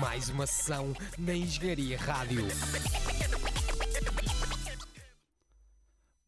[0.00, 2.44] Mais uma sessão na Engenharia Rádio.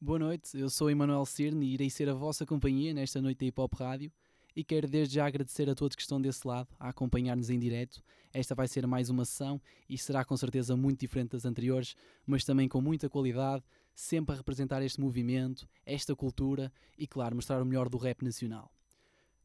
[0.01, 3.47] Boa noite, eu sou Emanuel Cirne e irei ser a vossa companhia nesta noite da
[3.47, 4.13] Hip Hop Rádio
[4.57, 8.03] e quero desde já agradecer a todos que estão desse lado a acompanhar-nos em direto.
[8.33, 11.95] Esta vai ser mais uma sessão e será com certeza muito diferente das anteriores,
[12.27, 13.65] mas também com muita qualidade,
[13.95, 18.74] sempre a representar este movimento, esta cultura e, claro, mostrar o melhor do rap nacional.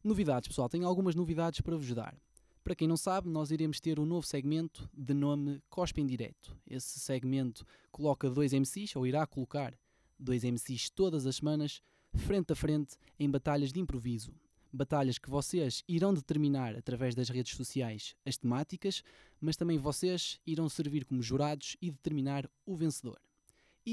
[0.03, 2.15] Novidades, pessoal, tenho algumas novidades para vos dar.
[2.63, 6.55] Para quem não sabe, nós iremos ter um novo segmento de nome Cospe em Direto.
[6.65, 9.73] Esse segmento coloca dois MCs, ou irá colocar
[10.17, 11.81] dois MCs todas as semanas,
[12.13, 14.33] frente a frente, em batalhas de improviso
[14.71, 19.03] batalhas que vocês irão determinar através das redes sociais as temáticas,
[19.41, 23.19] mas também vocês irão servir como jurados e determinar o vencedor.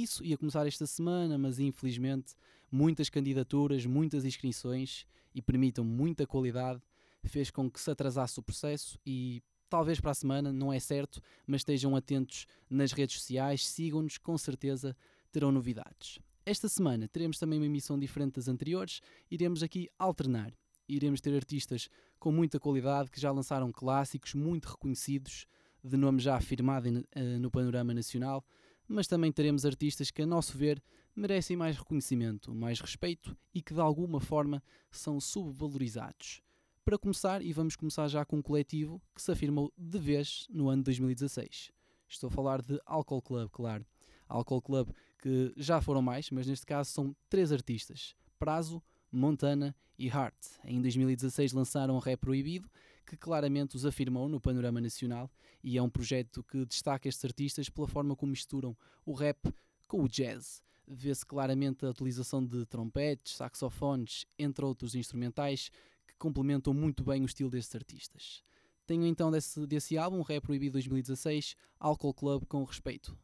[0.02, 2.34] Isso ia começar esta semana, mas infelizmente
[2.70, 6.82] muitas candidaturas, muitas inscrições e permitam muita qualidade
[7.24, 11.20] fez com que se atrasasse o processo e talvez para a semana, não é certo,
[11.46, 14.96] mas estejam atentos nas redes sociais, sigam-nos, com certeza
[15.32, 16.18] terão novidades.
[16.44, 20.52] Esta semana teremos também uma emissão diferente das anteriores, iremos aqui alternar
[20.88, 25.46] iremos ter artistas com muita qualidade que já lançaram clássicos muito reconhecidos,
[25.82, 28.44] de nome já afirmado eh, no panorama nacional,
[28.88, 30.82] mas também teremos artistas que, a nosso ver,
[31.14, 36.42] merecem mais reconhecimento, mais respeito e que de alguma forma são subvalorizados.
[36.84, 40.68] Para começar, e vamos começar já com um coletivo que se afirmou de vez no
[40.68, 41.72] ano 2016.
[42.08, 43.84] Estou a falar de Alcohol Club, claro.
[44.28, 50.08] Alcohol Club que já foram mais, mas neste caso são três artistas: Prazo, Montana e
[50.08, 50.36] Hart.
[50.64, 52.68] Em 2016 lançaram Rap Proibido,
[53.06, 55.30] que claramente os afirmou no panorama nacional
[55.62, 59.38] e é um projeto que destaca estes artistas pela forma como misturam o rap
[59.86, 60.62] com o jazz.
[60.88, 65.70] Vê-se claramente a utilização de trompetes, saxofones, entre outros instrumentais,
[66.06, 68.42] que complementam muito bem o estilo destes artistas.
[68.86, 73.16] Tenho então desse, desse álbum, Rap Proibido 2016, Alcohol Club com respeito.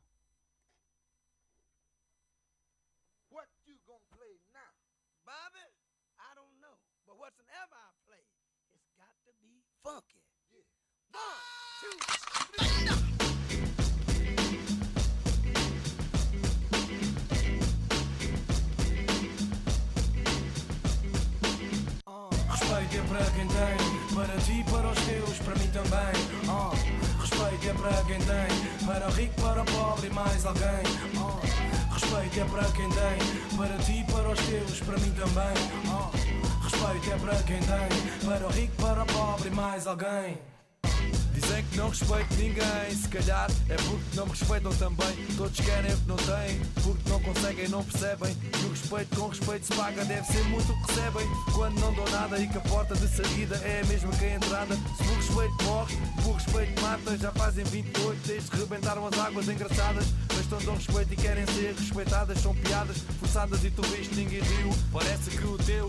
[9.83, 10.23] funky.
[11.13, 11.21] Yeah.
[11.21, 11.72] One, two, three.
[22.51, 23.77] Respeito é para quem tem,
[24.15, 26.15] para ti, para os teus, para mim também.
[26.49, 26.71] Uh,
[27.21, 30.83] respeito é para quem tem, para o rico, para o pobre e mais alguém.
[31.17, 31.41] Uh,
[31.93, 33.19] respeito é para quem tem,
[33.57, 35.57] para ti, para os teus, para mim também.
[35.91, 36.33] Uh,
[36.63, 40.39] Respeito é para quem tem, para o rico, para o pobre e mais alguém.
[41.93, 45.27] Que respeito ninguém, se calhar é porque não me respeitam também.
[45.37, 48.35] Todos querem o que não têm, porque não conseguem, não percebem.
[48.63, 51.27] E o respeito com respeito se paga, deve ser muito o que recebem.
[51.53, 54.35] Quando não dou nada e que a porta de saída é a mesma que a
[54.37, 54.75] entrada.
[54.75, 57.19] Se por respeito morre, por respeito mata.
[57.19, 60.07] Já fazem 28 desde que rebentaram as águas engraçadas.
[60.29, 62.41] Mas estão dão respeito e querem ser respeitadas.
[62.41, 64.71] São piadas forçadas e tu viste ninguém riu.
[64.91, 65.87] Parece que o teu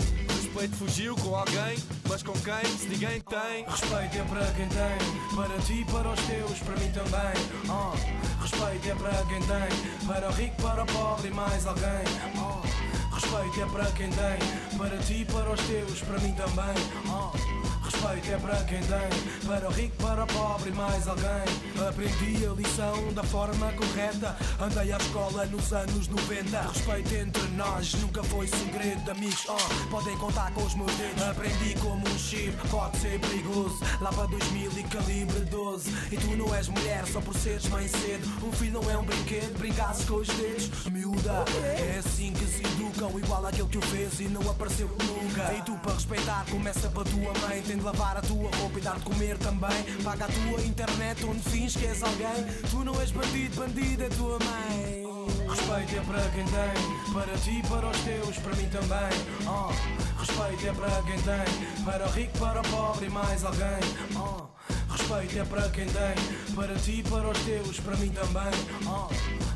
[0.53, 1.77] respeito fugiu com alguém,
[2.07, 2.77] mas com quem?
[2.77, 3.65] Se ninguém tem.
[3.65, 7.71] Respeito é para quem tem, para ti, para os teus, para mim também.
[7.71, 8.41] Uh.
[8.41, 12.03] Respeito é para quem tem, para o rico, para o pobre e mais alguém.
[12.35, 13.15] Uh.
[13.15, 16.83] Respeito é para quem tem, para ti, para os teus, para mim também.
[17.07, 17.62] Uh.
[17.93, 21.43] Respeito é para quem tem, para o rico, para o pobre e mais alguém.
[21.87, 24.35] Aprendi a lição da forma correta.
[24.59, 26.61] Andei à escola nos anos 90.
[26.61, 29.11] Respeito entre nós nunca foi segredo.
[29.11, 31.23] Amigos, oh, podem contar com os meus dedos.
[31.23, 33.77] Aprendi como um chip pode ser perigoso.
[34.01, 35.89] Lá para 2000 e calibre 12.
[36.11, 38.27] E tu não és mulher só por seres mãe cedo.
[38.45, 40.85] Um filho não é um brinquedo, brincasses com os dedos.
[40.91, 43.19] Miúda, é assim que se educam.
[43.19, 45.53] Igual aquele que o fez e não apareceu nunca.
[45.53, 47.61] E tu para respeitar, começa para tua mãe.
[47.83, 49.83] Lavar a tua roupa e dar de comer também.
[50.03, 52.45] Paga a tua internet onde fins que és alguém.
[52.71, 55.03] Tu não és bandido, bandido é tua mãe.
[55.49, 59.47] Respeito é para quem tem, para ti, para os teus, para mim também.
[59.47, 60.19] Uh.
[60.19, 63.79] Respeito é para quem tem, para o rico, para o pobre e mais alguém.
[64.15, 64.47] Uh.
[64.89, 68.87] Respeito é para quem tem, para ti, para os teus, para mim também.
[68.87, 69.09] Uh.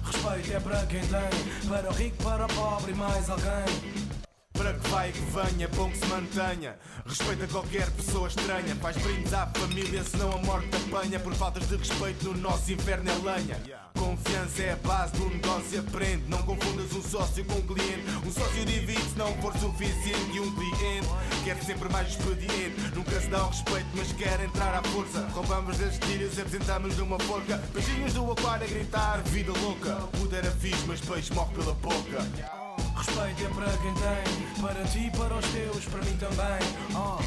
[0.03, 4.06] Respeito é para quem tem, para o rico, para o pobre e mais alguém.
[4.57, 6.75] Para que vai e que venha, bom que se mantenha.
[7.05, 8.75] Respeita qualquer pessoa estranha.
[8.81, 11.19] Faz brindes à família, senão a morte apanha.
[11.19, 13.61] Por faltas de respeito, no nosso inferno é lenha.
[13.93, 16.23] Confiança é a base do negócio, aprende.
[16.27, 18.03] Não confundas um sócio com um cliente.
[18.25, 20.31] Um sócio divide se não for suficiente.
[20.33, 21.07] E um cliente
[21.43, 22.75] quer sempre mais expediente.
[22.95, 25.27] Nunca se dá o respeito, mas quer entrar à força.
[25.33, 27.57] Roubamos as tiras e apresentamos numa forca.
[27.73, 29.93] Beijinhos do aquário a gritar, vida louca.
[30.17, 32.66] Puta era fixe, mas peixe morre pela boca.
[32.97, 36.59] Respeito é para quem tem, para ti, para os teus, para mim também.
[36.95, 37.17] Oh,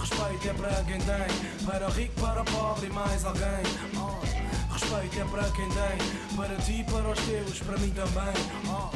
[0.00, 3.62] respeito é para quem tem, para o rico, para o pobre e mais alguém.
[3.96, 4.72] Oh.
[4.72, 8.34] Respeito é para quem tem, para ti, para os teus, para mim também.
[8.68, 8.90] Oh.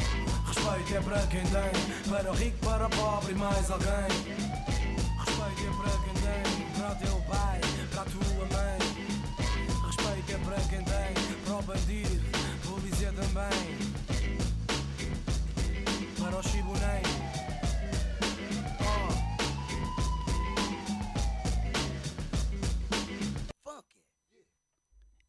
[0.48, 4.08] Respeito é para quem tem, para o rico, para o pobre e mais alguém.
[5.18, 7.60] Respeito é para quem tem, para teu pai,
[7.92, 8.78] para tua mãe.
[9.86, 12.22] Respeito é para quem tem, para o bandido,
[12.66, 13.83] polícia também.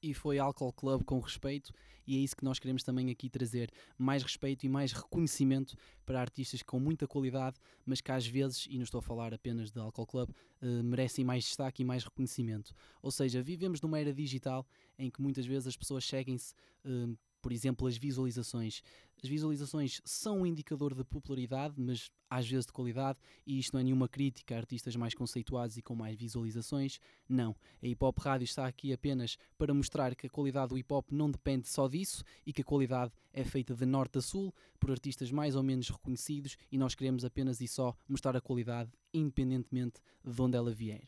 [0.06, 1.74] E foi Alcohol Club com respeito,
[2.06, 5.76] e é isso que nós queremos também aqui trazer: mais respeito e mais reconhecimento
[6.06, 9.72] para artistas com muita qualidade, mas que às vezes, e não estou a falar apenas
[9.72, 12.72] de Alcohol Club, uh, merecem mais destaque e mais reconhecimento.
[13.02, 14.68] Ou seja, vivemos numa era digital
[15.00, 16.54] em que muitas vezes as pessoas seguem-se.
[16.86, 18.82] Uh, por exemplo, as visualizações.
[19.22, 23.82] As visualizações são um indicador de popularidade, mas às vezes de qualidade, e isto não
[23.82, 27.00] é nenhuma crítica a artistas mais conceituados e com mais visualizações.
[27.30, 27.56] Não.
[27.84, 31.12] A Hip Hop Rádio está aqui apenas para mostrar que a qualidade do hip hop
[31.12, 34.90] não depende só disso e que a qualidade é feita de norte a sul por
[34.90, 40.02] artistas mais ou menos reconhecidos e nós queremos apenas e só mostrar a qualidade independentemente
[40.24, 41.04] de onde ela vier.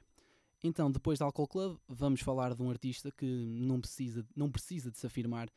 [0.63, 4.91] Então, depois da Alcohol Club, vamos falar de um artista que não precisa, não precisa
[4.91, 5.49] de se afirmar,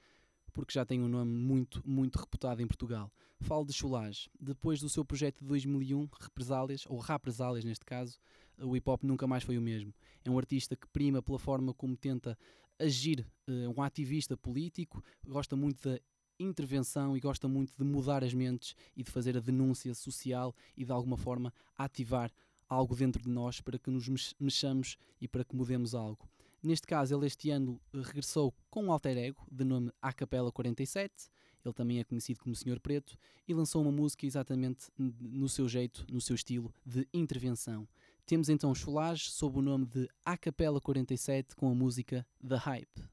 [0.51, 3.11] porque já tem um nome muito, muito reputado em Portugal.
[3.41, 4.29] Falo de Cholage.
[4.39, 8.19] Depois do seu projeto de 2001, Represálias, ou Rapresálias neste caso,
[8.59, 9.95] o hip hop nunca mais foi o mesmo.
[10.25, 12.37] É um artista que prima pela forma como tenta
[12.79, 16.01] agir, é um ativista político, gosta muito da
[16.39, 20.85] intervenção e gosta muito de mudar as mentes e de fazer a denúncia social e
[20.85, 22.33] de alguma forma ativar
[22.69, 24.09] algo dentro de nós para que nos
[24.39, 26.29] mexamos e para que mudemos algo.
[26.63, 31.31] Neste caso, ele este ano regressou com um alter ego de nome A Capela 47,
[31.65, 33.17] ele também é conhecido como Senhor Preto,
[33.49, 37.89] e lançou uma música exatamente no seu jeito, no seu estilo de intervenção.
[38.27, 43.11] Temos então Cholage sob o nome de A Capela 47 com a música The Hype.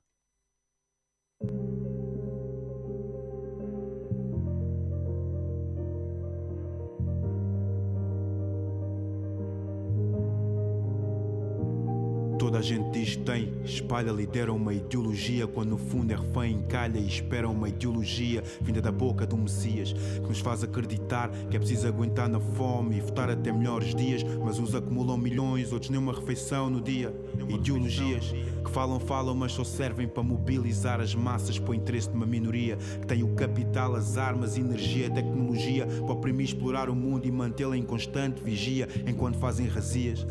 [12.68, 17.08] Gente diz que tem, espalha, lidera uma ideologia, quando no fundo é refém, encalha e
[17.08, 21.88] espera uma ideologia vinda da boca do Messias, que nos faz acreditar que é preciso
[21.88, 26.12] aguentar na fome e votar até melhores dias, mas uns acumulam milhões, outros nem uma
[26.12, 27.16] refeição no dia.
[27.48, 28.34] Ideologias
[28.66, 32.26] que falam, falam, mas só servem para mobilizar as massas para o interesse de uma
[32.26, 37.32] minoria que tem o capital, as armas, energia, tecnologia para oprimir, explorar o mundo e
[37.32, 40.28] mantê-la em constante vigia enquanto fazem razias.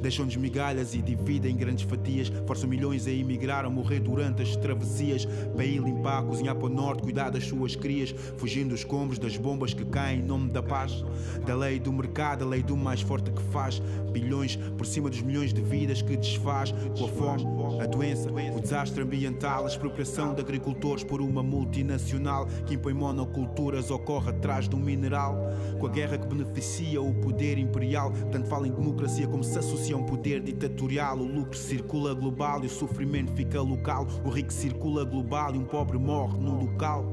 [0.00, 2.32] Deixam-nos migalhas e dividem em grandes fatias.
[2.46, 5.24] Forçam milhões a emigrar, a morrer durante as travessias.
[5.24, 8.14] Para ir limpar, cozinhar para o norte, cuidar das suas crias.
[8.36, 11.04] Fugindo dos combos das bombas que caem em nome da paz.
[11.44, 13.80] Da lei do mercado, a lei do mais forte que faz.
[14.12, 16.72] Bilhões por cima dos milhões de vidas que desfaz.
[16.96, 17.44] Com a fome,
[17.82, 23.90] a doença, o desastre ambiental, a expropriação de agricultores por uma multinacional que impõe monoculturas,
[23.90, 25.36] ocorre atrás um mineral.
[25.78, 28.12] Com a guerra que beneficia o poder imperial.
[28.30, 31.18] Tanto fala em democracia como se associa é um poder ditatorial.
[31.18, 34.06] O lucro circula global e o sofrimento fica local.
[34.24, 37.04] O rico circula global e um pobre morre no local.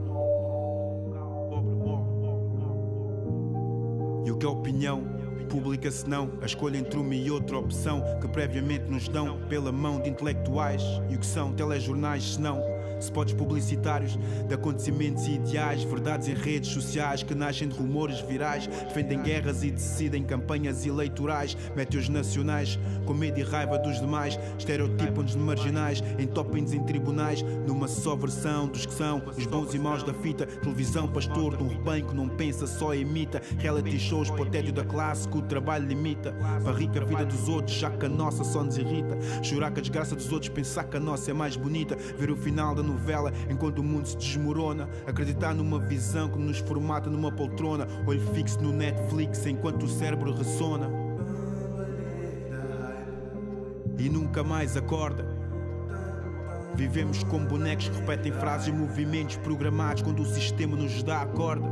[4.25, 5.03] E o que é opinião?
[5.49, 9.71] Pública se não, a escolha entre uma e outra opção que previamente nos dão pela
[9.71, 10.81] mão de intelectuais.
[11.09, 12.74] E o que são telejornais se não?
[13.05, 18.67] Spots publicitários de acontecimentos e ideais, verdades em redes sociais que nascem de rumores virais,
[18.67, 25.33] defendem guerras e decidem campanhas eleitorais, méteos nacionais, com medo e raiva dos demais, estereotipam-nos
[25.33, 30.03] de marginais, entopem-nos em tribunais, numa só versão dos que são os bons e maus
[30.03, 34.41] da fita, televisão, pastor de um rebanho que não pensa, só imita, reality shows para
[34.41, 36.33] o tédio da classe que o trabalho limita,
[36.63, 39.79] para rica a vida dos outros, já que a nossa só nos irrita, chorar com
[39.79, 42.83] a desgraça dos outros, pensar que a nossa é mais bonita, ver o final da
[42.83, 42.94] novela
[43.49, 44.89] enquanto o mundo se desmorona.
[45.05, 47.87] Acreditar numa visão que nos formata numa poltrona.
[48.05, 50.89] Olho fixo no Netflix enquanto o cérebro ressona.
[53.97, 55.25] E nunca mais acorda.
[56.75, 61.25] Vivemos como bonecos que repetem frases e movimentos programados quando o sistema nos dá a
[61.25, 61.69] corda.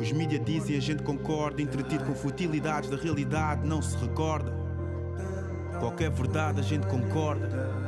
[0.00, 4.50] Os mídias dizem a gente concorda, entretido com futilidades da realidade, não se recorda.
[5.78, 7.79] Qualquer verdade a gente concorda.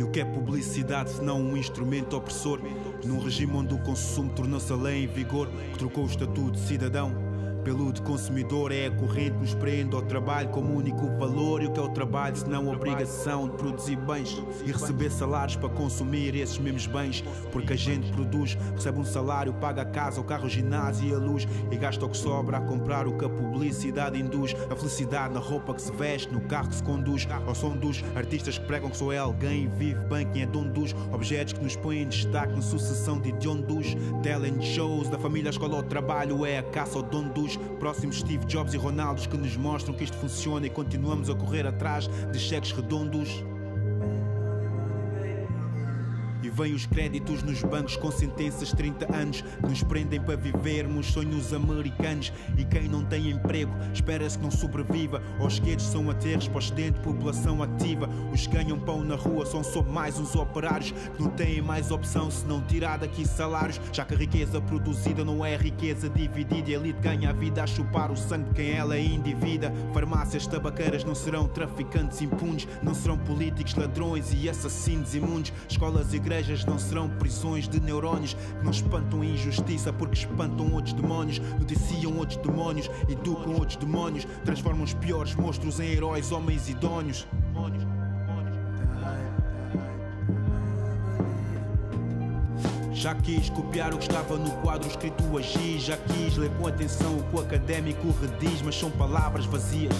[0.00, 2.58] E o que é publicidade se não um instrumento opressor?
[3.04, 6.60] Num regime onde o consumo tornou-se a lei em vigor, que trocou o estatuto de
[6.60, 7.29] cidadão
[7.64, 11.62] Pelo de consumidor é a corrente nos prende ao trabalho como único valor.
[11.62, 15.10] E o que é o trabalho se não a obrigação de produzir bens e receber
[15.10, 17.22] salários para consumir esses mesmos bens?
[17.52, 21.14] Porque a gente produz, recebe um salário, paga a casa, o carro, o ginásio e
[21.14, 24.56] a luz e gasta o que sobra a comprar o que a publicidade induz.
[24.70, 28.02] A felicidade na roupa que se veste, no carro que se conduz, ao som dos
[28.16, 31.52] artistas que pregam que sou é alguém e vive bem quem é dono dos objetos
[31.52, 33.94] que nos põem em destaque na sucessão de ondos.
[34.22, 38.44] Talent shows da família, escola ao trabalho é a caça ao dono dos próximos Steve
[38.46, 42.38] Jobs e Ronaldos que nos mostram que isto funciona e continuamos a correr atrás de
[42.38, 43.44] cheques redondos.
[46.50, 52.32] Vêm os créditos nos bancos com sentenças 30 anos nos prendem para vivermos sonhos americanos.
[52.56, 55.22] E quem não tem emprego, espera-se que não sobreviva.
[55.38, 58.08] Os guedes são aterros para de população ativa.
[58.32, 61.90] Os que ganham pão na rua são só mais uns operários que não têm mais
[61.90, 63.80] opção se não tirar daqui salários.
[63.92, 66.70] Já que a riqueza produzida não é riqueza dividida.
[66.70, 69.72] A elite ganha a vida a chupar o sangue de quem ela é individa.
[69.92, 75.52] Farmácias tabaqueiras não serão traficantes impunes, não serão políticos ladrões e assassinos imundos.
[75.68, 80.72] Escolas e igrejas não serão prisões de neurónios que não espantam a injustiça porque espantam
[80.72, 86.68] outros demónios, noticiam outros demónios, educam outros demónios, transformam os piores monstros em heróis, homens
[86.68, 87.26] idóneos.
[93.00, 97.16] Já quis copiar o que estava no quadro escrito a Já quis ler com atenção
[97.16, 99.94] o que o académico rediz Mas são palavras vazias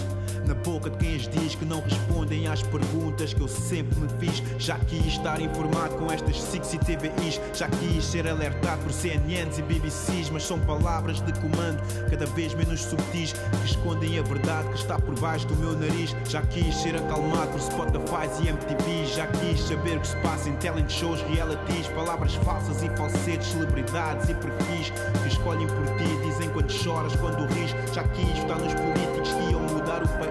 [0.45, 4.09] na boca de quem as diz que não respondem às perguntas que eu sempre me
[4.19, 4.43] fiz.
[4.57, 9.59] Já quis estar informado com estas SIX e TVIs, já quis ser alertado por CNNs
[9.59, 14.67] e BBCs, mas são palavras de comando cada vez menos subtis que escondem a verdade
[14.69, 16.15] que está por baixo do meu nariz.
[16.27, 20.49] Já quis ser acalmado por Spotify e MTV, já quis saber o que se passa
[20.49, 24.89] em talent shows, realities, palavras falsas e falsetes, celebridades e perfis
[25.21, 27.71] que escolhem por ti, dizem quando choras, quando ris.
[27.93, 30.30] Já quis votar nos políticos que iam mudar o país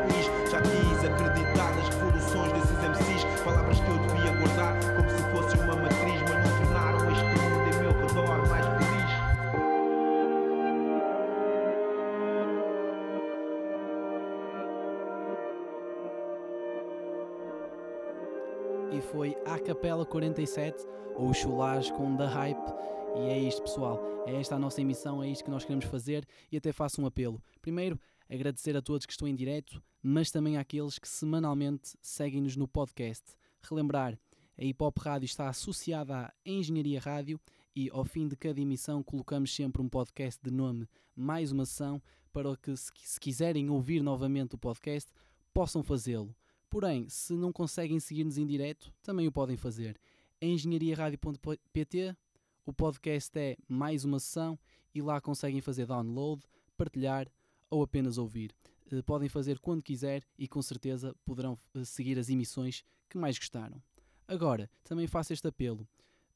[19.62, 22.74] Capela 47, ou o Chulage com The Hype.
[23.16, 24.00] E é isto, pessoal.
[24.26, 26.26] É esta a nossa emissão, é isto que nós queremos fazer.
[26.50, 27.42] E até faço um apelo.
[27.60, 32.66] Primeiro, agradecer a todos que estão em direto, mas também àqueles que semanalmente seguem-nos no
[32.66, 33.24] podcast.
[33.60, 34.18] Relembrar,
[34.58, 37.38] a Hip Hop Rádio está associada à Engenharia Rádio
[37.74, 42.02] e ao fim de cada emissão colocamos sempre um podcast de nome Mais uma Sessão
[42.32, 45.10] para que, se quiserem ouvir novamente o podcast,
[45.52, 46.34] possam fazê-lo.
[46.70, 50.00] Porém, se não conseguem seguir-nos em direto, também o podem fazer.
[50.40, 52.16] engenhariaradio.pt,
[52.64, 54.56] o podcast é Mais uma Sessão
[54.94, 56.44] e lá conseguem fazer download,
[56.76, 57.26] partilhar,
[57.68, 58.54] ou apenas ouvir.
[58.90, 63.36] Uh, podem fazer quando quiser e com certeza poderão uh, seguir as emissões que mais
[63.36, 63.82] gostaram.
[64.28, 65.84] Agora, também faço este apelo.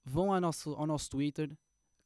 [0.04, 1.56] Vão ao nosso, ao nosso Twitter,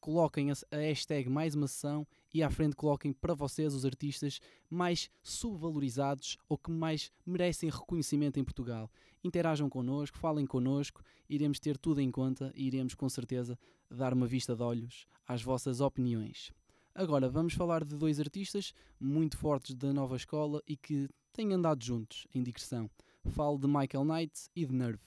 [0.00, 5.10] coloquem a hashtag mais uma sessão e à frente coloquem para vocês os artistas mais
[5.22, 8.90] subvalorizados ou que mais merecem reconhecimento em Portugal.
[9.22, 13.58] Interajam connosco, falem connosco, iremos ter tudo em conta e iremos com certeza
[13.90, 16.52] dar uma vista de olhos às vossas opiniões.
[16.94, 21.84] Agora vamos falar de dois artistas muito fortes da nova escola e que têm andado
[21.84, 22.90] juntos em digressão.
[23.26, 25.02] Falo de Michael Knight e de Nerve.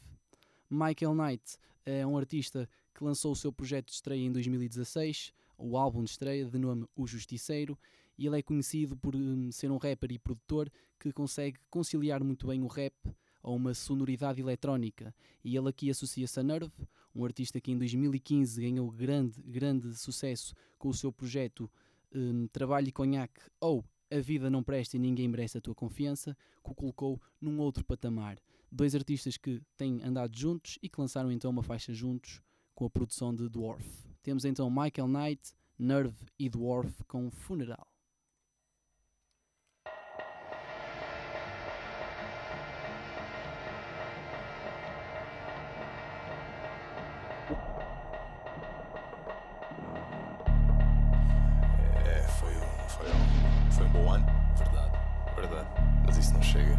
[0.69, 5.77] Michael Knight é um artista que lançou o seu projeto de estreia em 2016, o
[5.77, 7.77] álbum de estreia de nome O Justiceiro,
[8.17, 12.47] e ele é conhecido por um, ser um rapper e produtor que consegue conciliar muito
[12.47, 12.93] bem o rap
[13.41, 15.13] a uma sonoridade eletrónica.
[15.43, 16.71] E ele aqui associa-se a Nerve,
[17.15, 21.69] um artista que em 2015 ganhou grande, grande sucesso com o seu projeto
[22.13, 26.37] um, Trabalho e Conhaque ou A Vida Não Presta e Ninguém Merece a Tua Confiança,
[26.63, 28.37] que o colocou num outro patamar.
[28.71, 32.41] Dois artistas que têm andado juntos e que lançaram então uma faixa juntos
[32.73, 34.10] com a produção de Dwarf.
[34.23, 37.91] Temos então Michael Knight, Nerve e Dwarf com Funeral.
[56.51, 56.77] chega.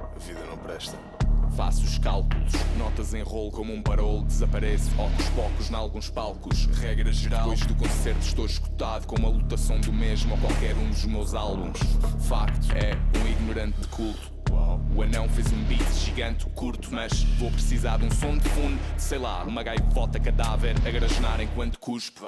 [0.00, 1.13] A vida não presta.
[1.56, 6.66] Faço os cálculos, notas em rolo como um parolo Desapareço, óculos poucos em alguns palcos.
[6.66, 10.88] Regra geral, depois do concerto estou escutado Com uma lotação do mesmo ou qualquer um
[10.88, 11.78] dos meus álbuns.
[12.28, 14.34] Facto, é um ignorante de culto.
[14.96, 18.78] O anão fez um beat gigante, curto, mas vou precisar de um som de fundo,
[18.96, 22.20] sei lá, uma gaivota cadáver a grasnar enquanto cuspe.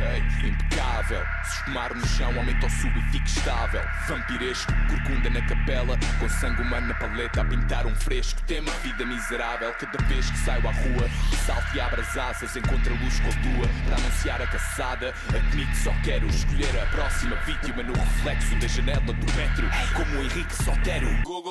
[0.00, 1.24] Ei, impecável.
[1.44, 3.82] Se espumar no chão, aumenta o sub e fica estável.
[4.08, 8.40] Vampiresco, corcunda na capela, com sangue humano na paleta, a pintar um fresco.
[8.42, 11.08] Tema vida miserável, cada vez que saio à rua,
[11.44, 15.14] salto e abro as asas, encontro a luz com a tua, para anunciar a caçada.
[15.28, 20.24] Admito, só quero escolher a próxima vítima no reflexo da janela do metro, como o
[20.24, 21.08] Henrique Sotero.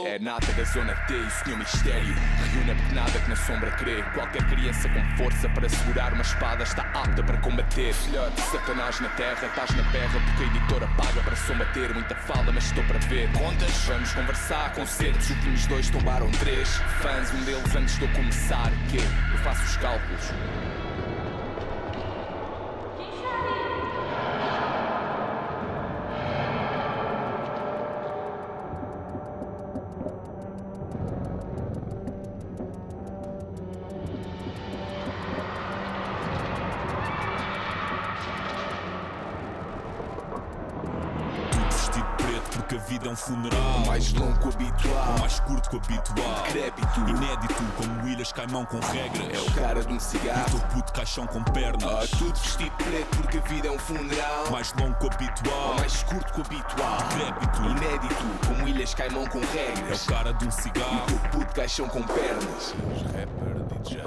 [0.08, 2.16] É nata da zona T, isso nenhum mistério.
[2.52, 4.02] Reúne a pequenada que na sombra crê.
[4.14, 7.94] Qualquer criança com força para segurar uma espada está apta para combater.
[7.94, 11.94] Filhote, Satanás na terra, estás na berra porque a editora paga para sombater.
[11.94, 13.32] Muita fala, mas estou para ver.
[13.34, 14.74] Contas, vamos conversar.
[14.74, 16.70] Concertos, últimos dois tombaram três.
[17.02, 18.72] Fãs, um deles antes de eu começar.
[18.90, 20.32] Que eu faço os cálculos.
[48.40, 49.28] Caimão com regras.
[49.34, 50.46] É o cara de um cigarro.
[50.50, 51.84] teu puto caixão com pernas.
[51.84, 54.50] Ah, tudo vestido preto porque a vida é um funeral.
[54.50, 55.68] Mais longo que o habitual.
[55.72, 56.98] Ou mais curto que o habitual.
[57.10, 57.62] Decrépito.
[57.64, 60.06] Inédito, como ilhas caimão com É o regras.
[60.06, 61.06] cara de um cigarro.
[61.14, 62.74] O puto caixão com pernas.
[63.08, 64.04] Rapper, DJ,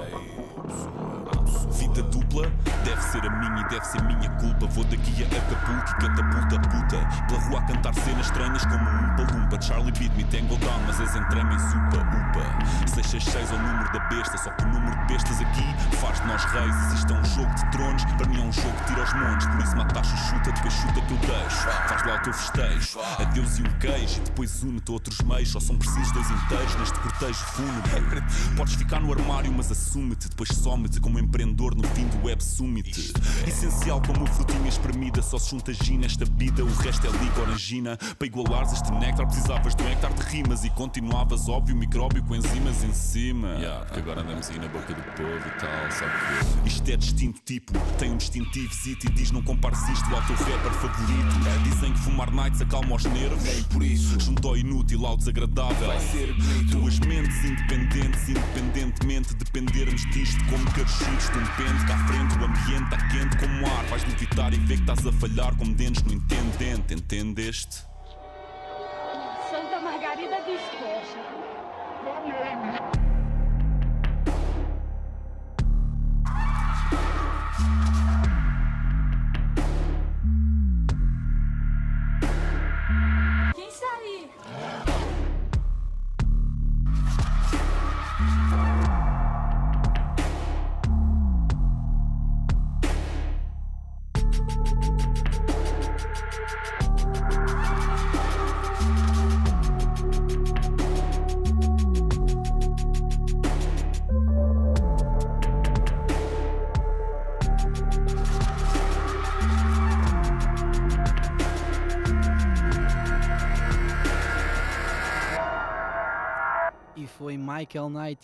[1.71, 2.51] Vida dupla,
[2.83, 4.67] deve ser a minha e deve ser minha culpa.
[4.67, 7.25] Vou daqui a Acapulco e catapulta puta.
[7.27, 9.61] Pela rua a cantar cenas estranhas como um palumpa.
[9.61, 12.87] Charlie beat me, tangle down, mas as entranhas upa upa.
[12.87, 16.27] 666 é o número da besta, só que o número de bestas aqui faz de
[16.27, 17.05] nós reis.
[17.09, 19.47] É um jogo de tronos, para mim é um jogo que tira os montes.
[19.47, 21.67] Por isso mataste o chuta, depois chuta que eu deixo.
[21.87, 24.17] Faz lá o teu festejo, adeus e um queijo.
[24.17, 28.23] E depois une-te outros meios, só são precisos dois inteiros neste cortejo fúnebre.
[28.55, 33.13] Podes ficar no armário, mas assume-te, depois some-te como empreendedor no fim do web summit.
[33.47, 37.97] Essencial como frutinha espremida, só se junta gin nesta vida, o resto é liga orangina.
[38.17, 42.35] Para igualares este néctar, precisavas de um hectare de rimas e continuavas, óbvio, micróbio com
[42.35, 43.49] enzimas em cima.
[43.55, 46.11] Yeah, porque agora andamos aí na boca do povo e tal, sabe
[46.61, 50.21] que Isto é distinto tipo, tem um distintivo zito e diz não compares isto ao
[50.23, 51.63] teu rapper favorito.
[51.63, 53.43] Dizem que fumar nights acalma os nervos.
[53.43, 54.19] Nem por isso.
[54.19, 55.87] Junto ao inútil ao desagradável.
[55.87, 56.77] Vai ser bonito.
[56.77, 60.63] Duas mentes independentes, independentemente dependermos disto como
[61.03, 61.85] carochitos de um pente.
[61.85, 63.83] Cá à frente o ambiente está quente como ar.
[63.85, 66.93] Vais levitar e ver que estás a falhar como dentes no entendente.
[66.93, 67.92] Entendeste?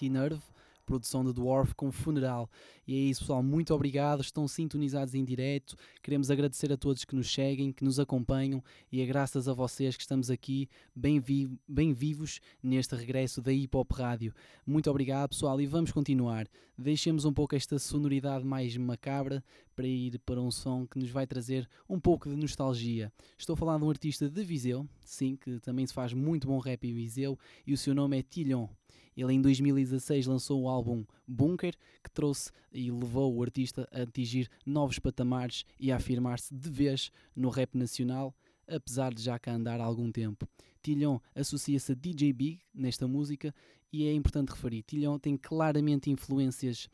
[0.06, 0.42] E Nerve,
[0.90, 2.50] produção de Dwarf com Funeral.
[2.88, 3.44] E é isso, pessoal.
[3.44, 4.22] Muito obrigado.
[4.22, 5.76] Estão sintonizados em direto.
[6.02, 9.96] Queremos agradecer a todos que nos seguem, que nos acompanham e é graças a vocês
[9.96, 14.34] que estamos aqui bem, vi bem vivos neste regresso da Hip Hop Rádio.
[14.66, 15.62] Muito obrigado, pessoal.
[15.62, 16.48] E vamos continuar.
[16.76, 19.44] Deixemos um pouco esta sonoridade mais macabra
[19.76, 23.14] para ir para um som que nos vai trazer um pouco de nostalgia.
[23.38, 26.58] Estou a falar de um artista de Viseu, sim, que também se faz muito bom
[26.58, 28.68] rap em Viseu, e o seu nome é Tilhon.
[29.20, 34.50] Ele em 2016 lançou o álbum Bunker, que trouxe e levou o artista a atingir
[34.66, 38.34] novos patamares e a afirmar-se de vez no rap nacional,
[38.66, 40.48] apesar de já cá andar há algum tempo.
[40.82, 43.54] Tilhon associa-se a DJ Big nesta música
[43.92, 46.88] e é importante referir, Tilhon tem claramente influências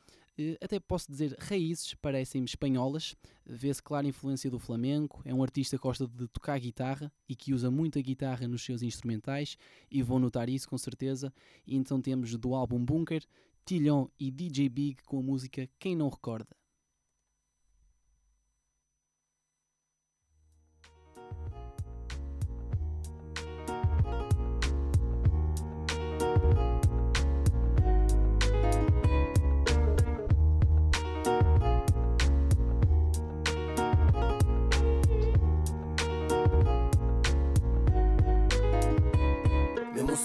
[0.62, 5.84] até posso dizer raízes, parecem-me espanholas, vê-se clara influência do flamenco, é um artista que
[5.84, 9.58] gosta de tocar guitarra e que usa muito a guitarra nos seus instrumentais
[9.89, 11.34] e vão notar isso com certeza.
[11.65, 13.24] E então temos do álbum Bunker,
[13.65, 16.56] Tilhon e DJ Big com a música Quem Não Recorda.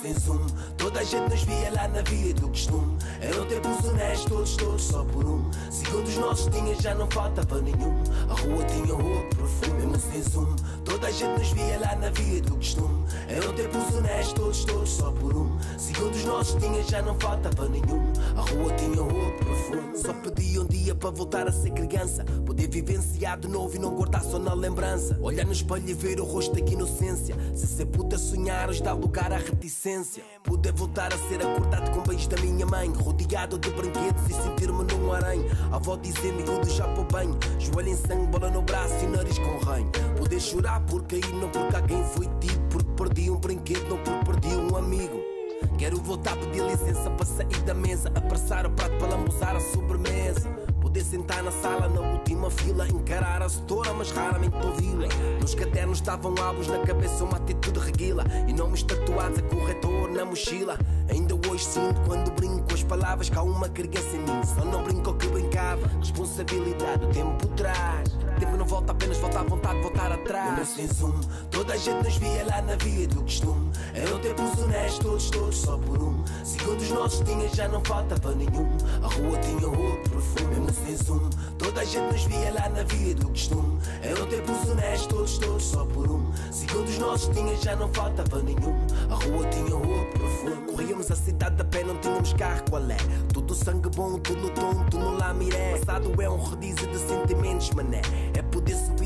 [0.00, 0.46] Sem zoom,
[0.78, 2.96] toda a gente nos via lá na via do costume.
[3.20, 5.50] Eram tempos honestos, todos, todos só por um.
[5.70, 8.02] Segundo os nossos tinha, já não faltava nenhum.
[8.28, 9.86] A rua tinha outro perfume.
[9.86, 10.56] Mesmo sem zoom.
[10.84, 13.04] Toda a gente nos via lá na via do costume.
[13.28, 15.58] Eram tempos honestos, todos, todos só por um.
[15.78, 16.09] Segundo
[16.40, 18.00] os nossos tinha, já não faltava nenhum.
[18.36, 19.98] A rua tinha outro profundo.
[19.98, 22.24] Só pedia um dia para voltar a ser criança.
[22.46, 25.18] Poder vivenciar de novo e não guardar só na lembrança.
[25.20, 27.36] Olhar no espelho e ver o rosto da inocência.
[27.54, 30.22] Se ser puta sonhar, hoje dá lugar à reticência.
[30.42, 32.90] Poder voltar a ser acordado com beijos da minha mãe.
[32.90, 35.44] Rodeado de brinquedos e sentir-me num aranho.
[35.70, 37.36] A avó dizer-me tudo já para bem.
[37.58, 39.90] Joelho em sangue, bola no braço e nariz com reino.
[40.16, 42.60] Poder chorar por cair, não porque alguém foi tido.
[42.70, 45.39] Porque perdi um brinquedo, não porque perdi um amigo.
[45.80, 48.12] Quero voltar a pedir licença para sair da mesa.
[48.14, 50.46] Apressar o prato para lambuzar a sobremesa.
[50.78, 55.08] Poder sentar na sala na última fila, encarar a setora, mas raramente ouvi-la.
[55.40, 58.26] Nos cadernos estavam álbuns, na cabeça uma atitude reguila.
[58.46, 60.76] E nomes tatuados a corretor na mochila.
[61.08, 64.44] Ainda hoje sinto quando brinco as palavras que há uma criança em mim.
[64.54, 65.86] Só não brinco que brincava.
[65.98, 68.10] Responsabilidade, o tempo traz.
[68.40, 70.58] Tempo não volta, apenas falta a vontade de voltar atrás.
[70.58, 71.12] No sem zoom,
[71.50, 73.70] toda a gente nos via lá na via do costume.
[73.92, 76.24] Eram tempos honestos, todos, todos só por um.
[76.42, 78.66] Segundo os nossos tinha, já não faltava nenhum.
[79.02, 80.48] A rua tinha outro profundo.
[80.48, 83.78] Mesmo sem zoom, toda a gente nos via lá na via do costume.
[84.02, 86.32] Eram tempos honestos, todos, todos só por um.
[86.50, 88.74] Segundo os nossos tinha, já não faltava nenhum.
[89.10, 90.72] A rua tinha outro profundo.
[90.72, 92.96] Corríamos a cidade a pé, não tínhamos carro, qual é?
[93.34, 95.76] Tudo sangue bom, tudo tudo no lamiré.
[95.78, 98.00] Passado é um rodízio de sentimentos, mané.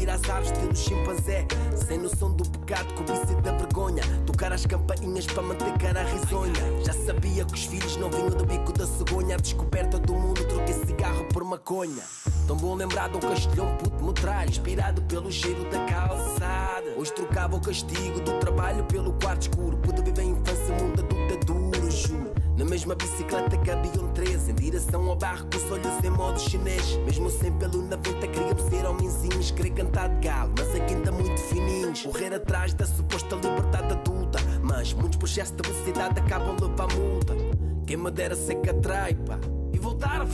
[0.09, 1.47] Às árvores, ter um chimpanzé.
[1.87, 4.03] Sem noção do pecado, cobiça da vergonha.
[4.27, 6.53] Tocar as campainhas para manter cara risonha.
[6.85, 9.37] Já sabia que os filhos não vinham do bico da cegonha.
[9.37, 12.03] A descoberta do mundo, troquei cigarro por maconha.
[12.47, 14.13] Tão bom lembrar de um castelhão puto me.
[14.49, 16.95] Inspirado pelo cheiro da calçada.
[16.97, 19.77] Hoje trocava o castigo do trabalho pelo quarto escuro.
[19.79, 20.25] Pude viver a
[22.57, 26.97] Na mesma bicicleta cabiam três Em direção ao barro com os olhos em modo chinês.
[27.05, 29.51] Mesmo sem pelo na venta queríamos ser homenzinhos.
[29.51, 32.03] Querer cantar de galo, mas aqui ainda muito fininhos.
[32.03, 37.35] Correr atrás da suposta liberdade adulta Mas muitos por excesso de velocidade acabam levar multa.
[37.87, 39.39] Quem me dera ser catraipa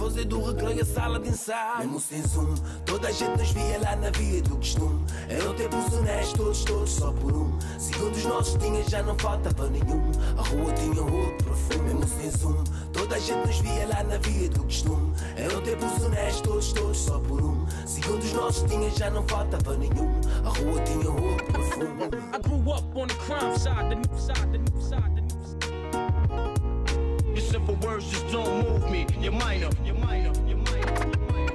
[0.00, 1.80] fazer do recreio a sala de ensaio.
[1.80, 2.54] Mesmo sem zoom,
[2.87, 5.04] toda a gente nos via lá na via do costume.
[5.28, 7.59] Eram tempos honestos, todos, todos só por um.
[7.78, 10.11] Segundo os nossos tinha, já não faltava nenhum.
[10.38, 11.85] A rua tinha outro profundo.
[11.85, 15.12] Mesmo sem zoom, toda a gente nos via lá na via do costume.
[15.37, 17.66] Eram tempos honestos, todos, todos só por um.
[17.87, 20.11] Segundo os nossos tinha, já não faltava nenhum.
[20.44, 21.90] A rua tinha outro profundo.
[22.33, 25.19] I grew up on the crime side, the new side, the new side, the
[27.50, 29.06] simple words just don't move me.
[29.18, 31.52] You're minor, you're minor, you're minor, you're minor.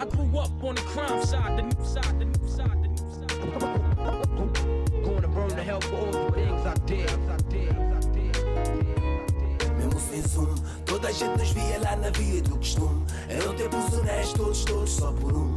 [0.00, 3.08] I grew up on the crime side, the new side, the new side, the new
[3.16, 3.28] side.
[5.04, 7.08] Gonna burn the hell for all the things I did.
[7.08, 8.36] I did, I did,
[9.78, 13.94] Mesmo sem zoom, toda a gente nos via lá na via do costume Eram tempos
[13.94, 15.47] honestos, todos, todos só por um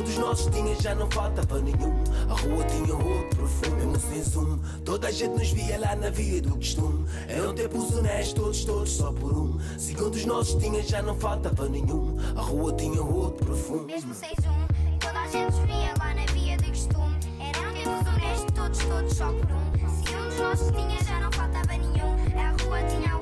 [0.00, 1.92] Segundo os nossos tinha, já não faltava nenhum
[2.30, 6.08] A rua tinha outro profundo Mesmo sem zoom, toda a gente nos via lá na
[6.08, 10.82] via do costume Eram tempos honestos, todos, todos só por um Segundo os nossos tinha,
[10.82, 14.66] já não faltava nenhum A rua tinha outro profundo Mesmo sem zoom,
[14.98, 17.18] toda a gente nos via lá na via de costume.
[17.38, 19.88] Eram tempos honestos, todos, todos só por um.
[20.02, 22.16] Se um dos nossos tinha, já não faltava nenhum.
[22.38, 23.19] A rua tinha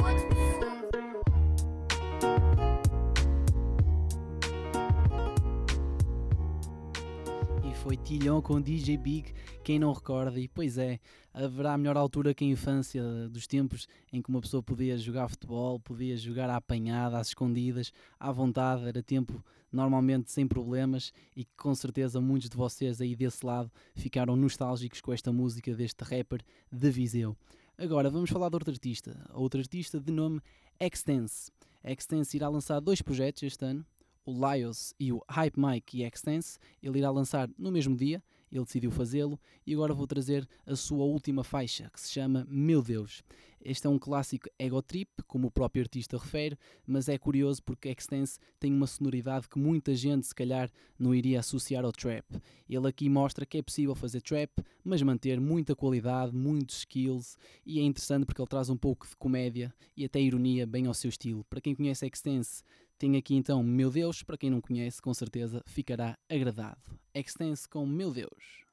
[7.89, 9.33] foi Tilhão com DJ Big,
[9.65, 11.01] quem não recorda, e pois é,
[11.33, 15.81] haverá melhor altura que a infância dos tempos em que uma pessoa podia jogar futebol,
[15.81, 21.57] podia jogar à apanhada, às escondidas, à vontade, era tempo normalmente sem problemas e que
[21.57, 26.43] com certeza muitos de vocês aí desse lado ficaram nostálgicos com esta música deste rapper
[26.71, 27.35] de Viseu.
[27.79, 30.43] Agora vamos falar de outro artista, outro artista de nome
[30.79, 31.51] Extense.
[31.83, 33.83] Extense irá lançar dois projetos este ano,
[34.29, 36.59] o Lios e o Hype Mike e Extense.
[36.83, 41.05] Ele irá lançar no mesmo dia, ele decidiu fazê-lo e agora vou trazer a sua
[41.05, 43.23] última faixa, que se chama Meu Deus.
[43.61, 47.89] Este é um clássico ego trip, como o próprio artista refere, mas é curioso porque
[47.89, 52.25] Extense tem uma sonoridade que muita gente se calhar não iria associar ao trap.
[52.69, 54.51] Ele aqui mostra que é possível fazer trap,
[54.85, 57.37] mas manter muita qualidade, muitos skills,
[57.67, 60.95] e é interessante porque ele traz um pouco de comédia e até ironia bem ao
[60.95, 61.45] seu estilo.
[61.45, 62.63] Para quem conhece Extense,
[62.99, 66.99] tem aqui então Meu Deus, para quem não conhece, com certeza ficará agradado.
[67.15, 68.68] Extense com Meu Deus.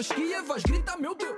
[0.00, 0.42] Fasquia.
[0.42, 1.36] Vais gritar, meu Deus.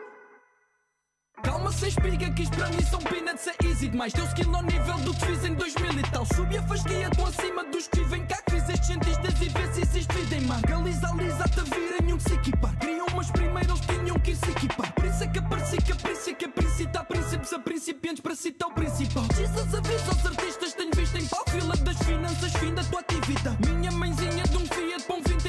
[1.43, 4.13] Calma, sem espiga, que isto para mim são peanuts, é easy demais.
[4.13, 6.25] Teu skill ao nível do que fiz em 2000 e tal.
[6.27, 8.37] Subi a fasquia, tô acima dos que vivem cá.
[8.43, 10.61] Que fiz estes cientistas e vê se existe vida em mar.
[10.63, 12.79] Galiza, alisa, te virem um que se equipar.
[12.79, 14.93] Criam, mas primeiro eles tinham que ir se equipar.
[14.93, 18.35] Por isso é que apareci, que príncipe, que a príncipe, há príncipes a principiantes para
[18.37, 19.25] citar o principal.
[19.35, 21.45] Jesus avisa aos artistas, tenho visto em pau.
[21.49, 23.57] Fila das finanças, fim da tua atividade.
[23.69, 24.92] Minha mãezinha de um Fiat,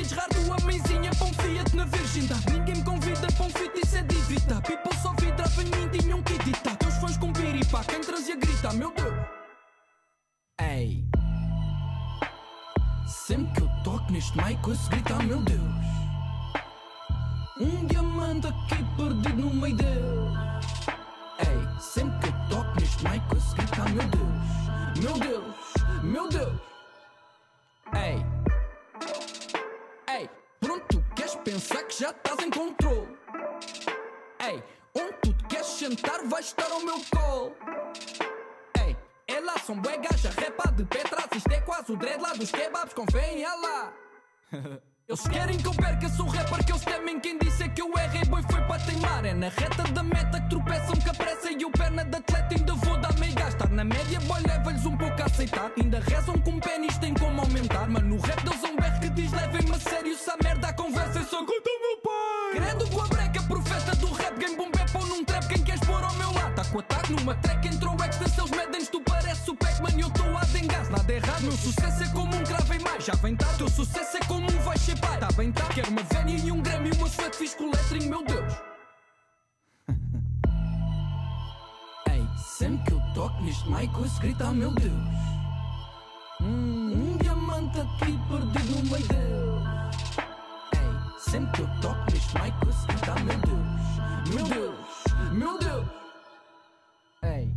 [0.04, 0.34] vintage raro.
[0.64, 2.54] Mãezinha, pão Fiat na virgindade.
[2.54, 4.62] Ninguém me convida para um fit, isso é dívida.
[4.62, 6.76] People só vidrava em mim, tinham que editar.
[6.78, 9.14] Teus fãs com piripá, quem trazia grita, meu Deus.
[10.62, 11.04] Ei.
[13.08, 15.62] Sempre que eu toco neste mic, ouço gritar, meu Deus.
[17.60, 20.34] Um diamante aqui perdido no meio deles.
[21.40, 25.04] Ei, sempre que eu toco neste mic, ouço gritar, meu Deus.
[25.04, 26.73] Meu Deus, meu Deus.
[31.54, 33.16] Pensar que já estás em controle.
[34.40, 34.64] Ei,
[34.96, 37.56] onde tu te queres sentar, vais estar ao meu colo.
[38.84, 41.28] Ei, é lá, são bué gaja, repa de pé atrás.
[41.36, 43.94] Isto é quase o dread lá dos kebabs, confiem, é lá.
[45.06, 47.20] Eles querem que eu perca, sou rapper que eles temem.
[47.20, 49.26] Quem disse é que eu errei, boi foi para teimar.
[49.26, 51.52] É na reta da meta que tropeçam com a pressa.
[51.52, 53.70] E o perna de atleta ainda vou dar meio gastar.
[53.70, 55.72] Na média, boy, leva-lhes um pouco a aceitar.
[55.78, 57.90] Ainda rezam com pênis, tem como aumentar.
[57.90, 58.53] Mas no rap deles
[62.54, 62.62] meu.
[62.62, 64.38] Credo com a breca, profeta do rap.
[64.38, 65.48] Game bap ou num trap.
[65.48, 66.56] Quem queres pôr ao meu lado?
[66.56, 68.28] Tá com ataque numa track, entrou extra.
[68.28, 70.00] Eles medem tu parece o Pac-Man.
[70.00, 71.42] Eu estou a dengas, nada errado.
[71.42, 73.06] Meu sucesso é como um cravo em mais.
[73.06, 75.18] Já vem tarde, teu sucesso é como um vai ser pai.
[75.20, 76.92] Tá bem tarde, quero uma vénia e um Grammy.
[76.92, 78.54] Uma sweat fiz com o lettering, meu Deus.
[82.10, 84.94] Ei, sempre que eu toco neste mic, ouço gritar, meu Deus.
[86.42, 89.63] Hum, um diamante aqui perdido meio deles.
[91.34, 94.36] Sempre que eu toco neste mic, ouço gritar, meu Deus.
[94.36, 95.88] Meu Deus, meu Deus.
[97.24, 97.52] Ei,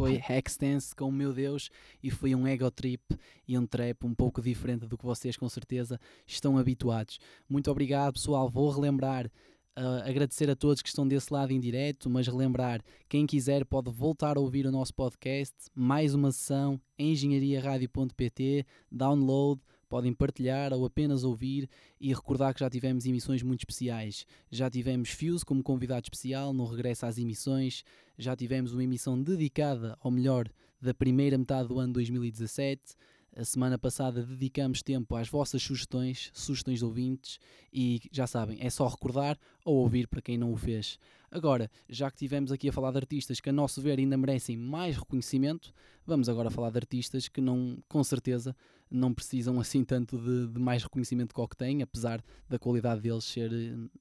[0.00, 1.68] Foi Hexdance com Meu Deus
[2.02, 3.02] e foi um ego trip
[3.46, 7.18] e um trap um pouco diferente do que vocês com certeza estão habituados.
[7.46, 8.48] Muito obrigado, pessoal.
[8.48, 13.26] Vou relembrar, uh, agradecer a todos que estão desse lado em direto, mas relembrar, quem
[13.26, 19.60] quiser pode voltar a ouvir o nosso podcast, mais uma sessão engenhariaradio.pt, download,
[19.90, 21.68] podem partilhar ou apenas ouvir
[22.00, 24.24] e recordar que já tivemos emissões muito especiais.
[24.48, 27.82] Já tivemos Fuse como convidado especial no regresso às emissões,
[28.20, 30.46] já tivemos uma emissão dedicada ao melhor
[30.80, 32.94] da primeira metade do ano 2017.
[33.34, 37.38] A semana passada dedicamos tempo às vossas sugestões, sugestões de ouvintes,
[37.72, 40.98] e já sabem, é só recordar ou ouvir para quem não o fez.
[41.30, 44.56] Agora, já que tivemos aqui a falar de artistas que, a nosso ver, ainda merecem
[44.56, 45.72] mais reconhecimento,
[46.04, 48.54] vamos agora falar de artistas que, não, com certeza,
[48.90, 53.00] não precisam assim tanto de, de mais reconhecimento que o que têm, apesar da qualidade
[53.00, 53.50] deles ser.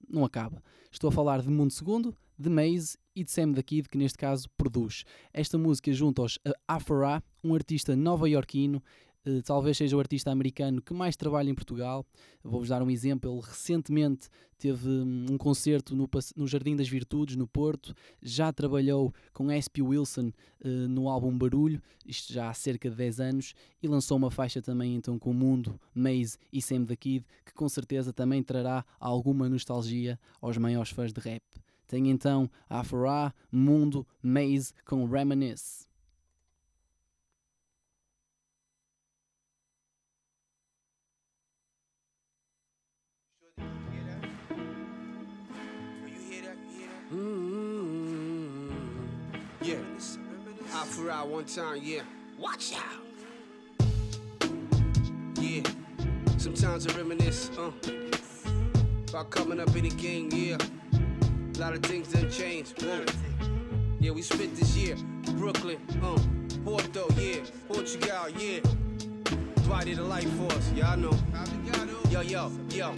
[0.10, 0.62] não acaba.
[0.91, 4.17] Estou a falar de Mundo Segundo, de Maze e de Sam da Kid, que neste
[4.17, 5.03] caso produz.
[5.34, 8.82] Esta música junto aos Afra, um artista nova-iorquino
[9.27, 12.05] Uh, talvez seja o artista americano que mais trabalha em Portugal.
[12.41, 13.29] Vou-vos dar um exemplo.
[13.29, 17.93] Ele recentemente teve um concerto no, no, Jardim das Virtudes, no Porto.
[18.21, 19.82] Já trabalhou com S.P.
[19.82, 20.32] Wilson
[20.63, 23.53] uh, no álbum Barulho, isto já há cerca de 10 anos,
[23.84, 27.53] e lançou uma faixa também então com o Mundo, Maze e Sam the Kid, que
[27.53, 31.43] com certeza também trará alguma nostalgia aos maiores fãs de rap.
[31.89, 35.88] Tem então Afra, Mundo, Maze com Reminisce.
[47.12, 48.69] Mm-hmm.
[49.63, 49.80] Yeah.
[50.75, 52.04] Out for out one time, yeah.
[52.38, 53.02] Watch out.
[55.41, 55.63] Yeah.
[56.38, 57.71] Sometimes I reminisce, uh,
[59.10, 60.58] about coming up in the game, yeah.
[61.59, 62.81] A lot of things done changed.
[62.81, 63.03] Whoa.
[63.99, 64.95] Yeah, we spit this year.
[65.33, 66.17] Brooklyn, uh,
[66.63, 67.41] Porto, yeah.
[67.67, 68.61] Portugal, yeah.
[69.67, 71.11] Body the life force, y'all know.
[72.09, 72.95] Yo, yo, yo.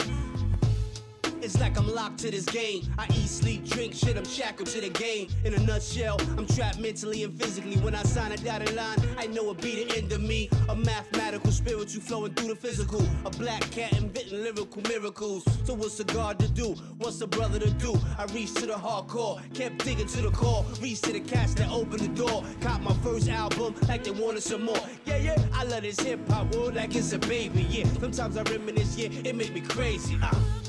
[1.42, 2.86] It's like I'm locked to this game.
[2.98, 5.26] I eat, sleep, drink, shit, I'm shackled to the game.
[5.44, 7.78] In a nutshell, I'm trapped mentally and physically.
[7.78, 10.48] When I sign a dotted line, I know it'll be the end of me.
[10.68, 13.02] A mathematical spiritual flowing through the physical.
[13.24, 15.42] A black cat inventing lyrical miracles.
[15.64, 16.76] So what's a God to do?
[16.98, 17.98] What's a brother to do?
[18.16, 20.64] I reached to the hardcore, kept digging to the core.
[20.80, 22.44] Reached to the cats that opened the door.
[22.60, 24.86] Caught my first album like they wanted some more.
[25.06, 27.62] Yeah, yeah, I love this hip hop world like it's a baby.
[27.68, 30.16] Yeah, sometimes I reminisce, yeah, it make me crazy.
[30.22, 30.61] Uh.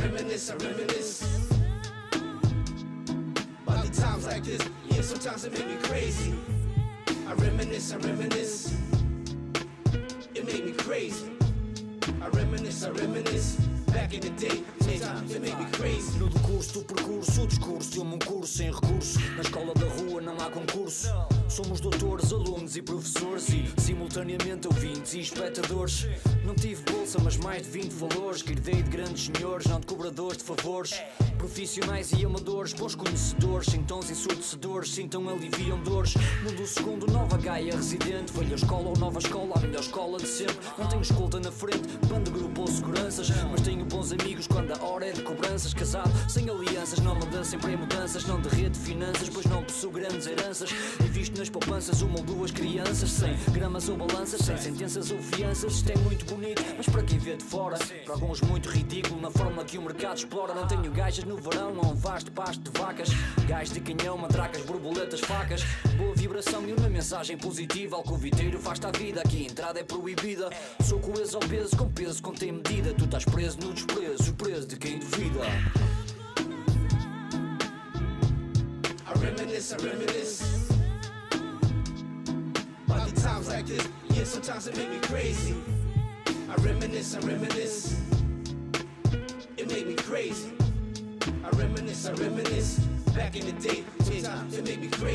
[0.00, 1.48] Reminisce, I reminisce.
[3.66, 6.34] About the times like this, yeah, sometimes it make me crazy.
[7.28, 8.74] I reminisce, I reminisce.
[10.34, 11.30] It made me crazy.
[12.22, 13.56] I reminisce, I reminisce.
[13.92, 16.18] Back in the day, it made me crazy.
[16.18, 19.18] No decurso do percurso, o discurso e um curso sem recurso.
[19.36, 21.08] Na escola da rua não há concurso.
[21.48, 26.06] Somos doutores, alunos e professores e simultaneamente ouvintes e espectadores.
[26.44, 28.42] Não tive bolsa, mas mais de 20 valores.
[28.42, 31.00] Que herdei de grandes senhores, não de cobradores de favores.
[31.38, 36.14] Profissionais e amadores, bons conhecedores, sem tons ensurdecedores, sintam aliviam dores.
[36.42, 38.32] Mundo segundo, nova Gaia residente.
[38.32, 40.56] Velha escola ou nova escola, a melhor escola de sempre.
[40.76, 43.30] Não tenho escolta na frente, banda, grupo ou seguranças.
[43.50, 45.72] Mas tenho bons amigos quando a hora é de cobranças.
[45.72, 48.24] Casado, sem alianças, não mudança, sempre em mudanças.
[48.26, 50.70] Não derreto finanças, pois não possuo grandes heranças.
[51.00, 53.10] Invisto nas poupanças, uma ou duas crianças.
[53.10, 55.74] Sem gramas ou balanças, sem sentenças ou fianças.
[55.74, 59.30] Isto é muito bonito, mas para quem vê de fora, para alguns muito ridículo na
[59.30, 60.54] forma que o mercado explora.
[60.54, 63.08] Não tenho gajas no verão, há um vasto pasto de vacas.
[63.46, 65.62] Gás de canhão, matracas, borboletas, facas.
[65.96, 67.96] Boa vibração e uma mensagem positiva.
[67.96, 70.50] Alcoviteiro faz-te a vida, aqui a entrada é proibida.
[70.82, 72.94] Sou coeso ao peso, com peso contém medida.
[72.94, 75.40] Tu estás preso no desprezo, preso de quem duvida.
[79.08, 80.65] I reminisce, I reminisce.
[82.96, 85.54] About the times like this, yeah, sometimes it make me crazy.
[86.48, 88.00] I reminisce, I reminisce.
[89.58, 90.52] It made me crazy.
[91.44, 92.95] I reminisce, I reminisce.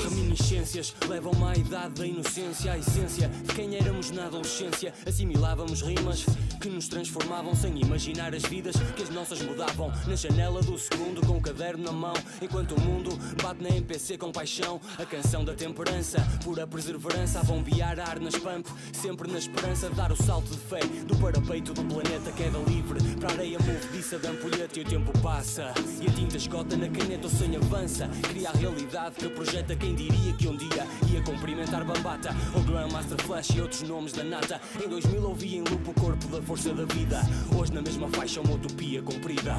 [0.04, 4.92] Reminiscências levam-me à idade da inocência, a essência de quem éramos na adolescência.
[5.06, 6.26] Assimilávamos rimas
[6.60, 9.92] que nos transformavam sem imaginar as vidas que as nossas mudavam.
[10.08, 13.12] Na janela do segundo, com o caderno na mão, enquanto o mundo
[13.42, 14.82] bate na MPC com paixão.
[14.98, 19.96] A canção da temperança, pura perseverança, a bombear ar nas pump, sempre na esperança de
[19.96, 24.18] dar o salto de fé do parapeito do planeta queda livre para a areia movediça
[24.18, 27.91] da ampulheta e o tempo passa e a tinta esgota na caneta, o sonho avança.
[28.30, 33.22] Cria a realidade que projeta quem diria que um dia ia cumprimentar Bambata ou Grandmaster
[33.24, 34.62] Flash e outros nomes da nata.
[34.84, 37.22] Em 2000 ouvi em loop o corpo da força da vida.
[37.58, 39.56] Hoje na mesma faixa uma utopia cumprida.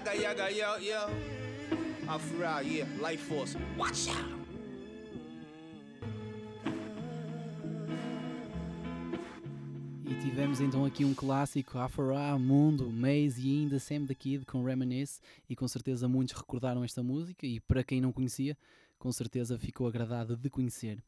[0.00, 2.08] Yaga, yaga, yo, yo.
[2.08, 2.88] Afura, yeah.
[3.02, 4.40] Life Force, watch out.
[10.06, 14.64] E tivemos então aqui um clássico, Afra, Mundo, Maze e ainda Sam the Kid com
[14.64, 18.56] Reminisce e com certeza muitos recordaram esta música e para quem não conhecia,
[18.98, 21.04] com certeza ficou agradado de conhecer.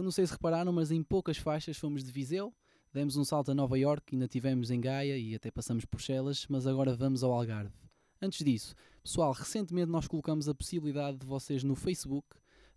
[0.00, 2.52] Não sei se repararam, mas em poucas faixas fomos de Viseu,
[2.92, 6.44] demos um salto a Nova York, ainda tivemos em Gaia e até passamos por Chelas,
[6.48, 7.85] mas agora vamos ao Algarve.
[8.26, 12.26] Antes disso, pessoal, recentemente nós colocamos a possibilidade de vocês no Facebook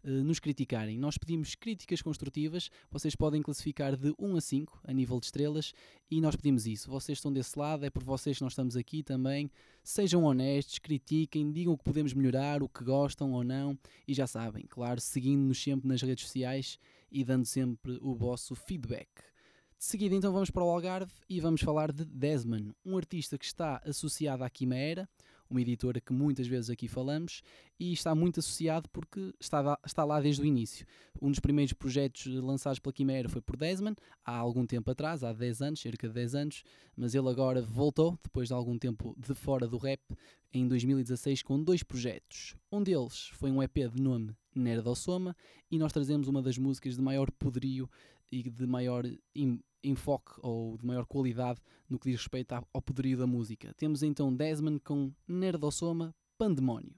[0.03, 0.95] eh, nos criticarem.
[0.99, 5.73] Nós pedimos críticas construtivas, vocês podem classificar de 1 a 5 a nível de estrelas
[6.07, 6.87] e nós pedimos isso.
[6.87, 9.49] Vocês estão desse lado, é por vocês que nós estamos aqui também.
[9.83, 13.75] Sejam honestos, critiquem, digam o que podemos melhorar, o que gostam ou não
[14.07, 16.77] e já sabem, claro, seguindo-nos sempre nas redes sociais
[17.11, 19.09] e dando sempre o vosso feedback.
[19.79, 23.45] De seguida, então, vamos para o Algarve e vamos falar de Desmond, um artista que
[23.45, 25.09] está associado à Quimera,
[25.49, 27.41] uma editora que muitas vezes aqui falamos,
[27.79, 30.85] e está muito associado porque está lá, está lá desde o início.
[31.21, 35.33] Um dos primeiros projetos lançados pela Quimera foi por Desmond, há algum tempo atrás, há
[35.33, 36.63] 10 anos, cerca de 10 anos,
[36.95, 40.01] mas ele agora voltou, depois de algum tempo de fora do rap,
[40.53, 42.55] em 2016 com dois projetos.
[42.71, 45.35] Um deles foi um EP de nome Nerdosoma
[45.69, 47.89] e nós trazemos uma das músicas de maior poderio
[48.31, 49.03] e de maior
[49.83, 53.73] enfoque ou de maior qualidade no que diz respeito ao poderio da música.
[53.75, 56.95] Temos então Desmond com Nerdosoma Pandemónio.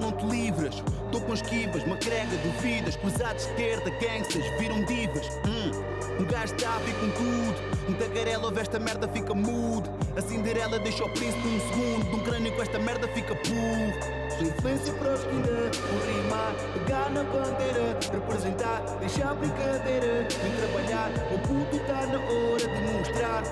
[0.00, 0.82] Não te livras.
[1.10, 5.28] Tô com esquivas, macrega, duvidas, cruzados esquerda, gangsters, viram divas.
[5.46, 5.70] Hum.
[6.18, 9.90] Um gajo está com tudo, um tagarela ouve esta merda, fica mudo.
[10.16, 14.22] A Cinderela deixa o príncipe um segundo, um crânio com esta merda fica puro.
[14.40, 21.10] Influência para os quinda, um rimar, pegar na bandeira, representar, deixar a brincadeira, vem trabalhar,
[21.32, 23.42] o puto tá na hora de mostrar.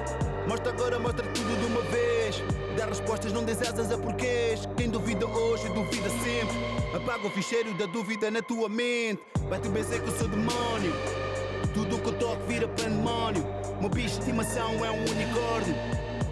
[0.48, 2.09] Mostra agora, mostra tudo de uma vez.
[2.90, 4.68] Respostas, não des asas a porquês.
[4.76, 6.56] Quem duvida hoje, duvida sempre.
[6.92, 9.22] Apaga o ficheiro da dúvida na tua mente.
[9.48, 10.92] Vai-te benzer que eu sou demónio.
[11.72, 13.46] Tudo o que eu toco vira pandemónio.
[13.80, 15.74] Meu bicho de estimação é um unicórnio.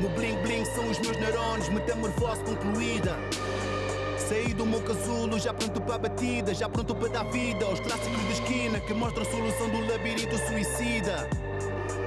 [0.00, 1.68] Meu bling bling são os meus neurônios.
[1.68, 3.16] Metamorfose concluída.
[4.28, 7.78] Saí do meu casulo, já pronto para a batida, já pronto para dar vida aos
[7.78, 11.30] clássicos de esquina que mostram a solução do labirinto suicida.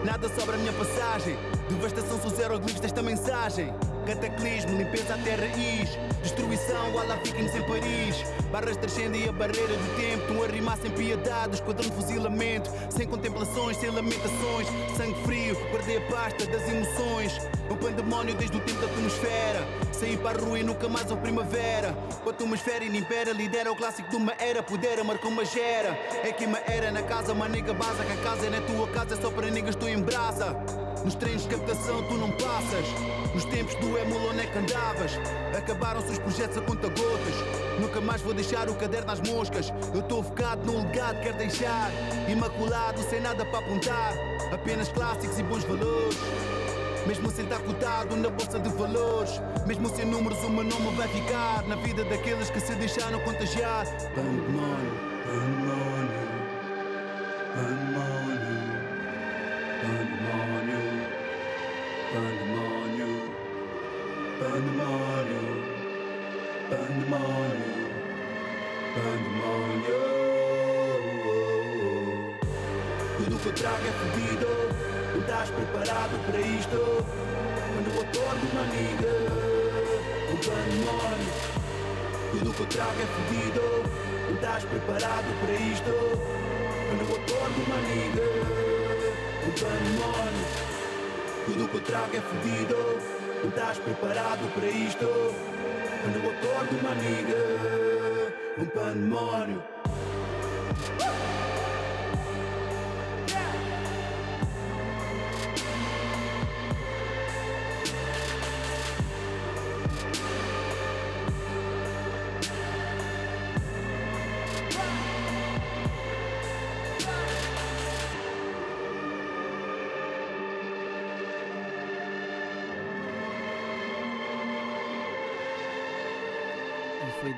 [0.04, 1.38] Nada sobra a minha passagem,
[1.70, 3.74] devastação são zero desta mensagem.
[4.06, 5.90] Cataclismo, limpeza até raiz,
[6.24, 8.24] destruição, ala vikings em Paris.
[8.52, 13.08] Barras transcendem a barreira do tempo, estão a rimar sem piedade, esquadrão de fuzilamento, sem
[13.08, 14.68] contemplações, sem lamentações.
[14.98, 17.40] Sangue frio, guardei a pasta das emoções.
[17.70, 19.68] Um pandemónio desde o tempo da atmosfera.
[19.94, 21.94] Saí para a rua e nunca mais houve primavera.
[22.24, 24.62] Com a atmosfera impera, lidera o clássico de uma era.
[24.62, 25.98] Pudera, marcou uma gera.
[26.24, 28.04] É que uma era na casa, uma nega basa.
[28.04, 30.58] Que a casa é na tua casa, é só para negas, estou em brasa.
[31.04, 32.86] Nos treinos de captação tu não passas.
[33.34, 35.12] Nos tempos do emula onde é que andavas?
[35.58, 37.36] Acabaram-se os projetos a conta gotas.
[37.80, 39.74] Nunca mais vou deixar o caderno às moscas.
[39.94, 41.92] Eu estou focado no legado, quero deixar.
[42.30, 44.14] Imaculado, sem nada para apontar.
[44.54, 46.18] Apenas clássicos e bons valores.
[47.08, 51.08] Mesmo sem estar cotado na bolsa de valores Mesmo sem números o meu nome vai
[51.08, 54.92] ficar Na vida daqueles que se deixaram contagiar Pandemónio,
[55.26, 55.91] pandemónio
[82.32, 83.84] Tudo que eu trago é fedido.
[84.28, 85.90] Tu estás preparado para isto?
[85.90, 88.24] Eu acordo uma amiga
[89.46, 90.48] Um pandemónio
[91.46, 93.00] Tudo que eu trago é fedido.
[93.42, 95.04] Tu estás preparado para isto?
[95.04, 97.38] Eu acordo uma amiga
[98.58, 99.62] Um pandemónio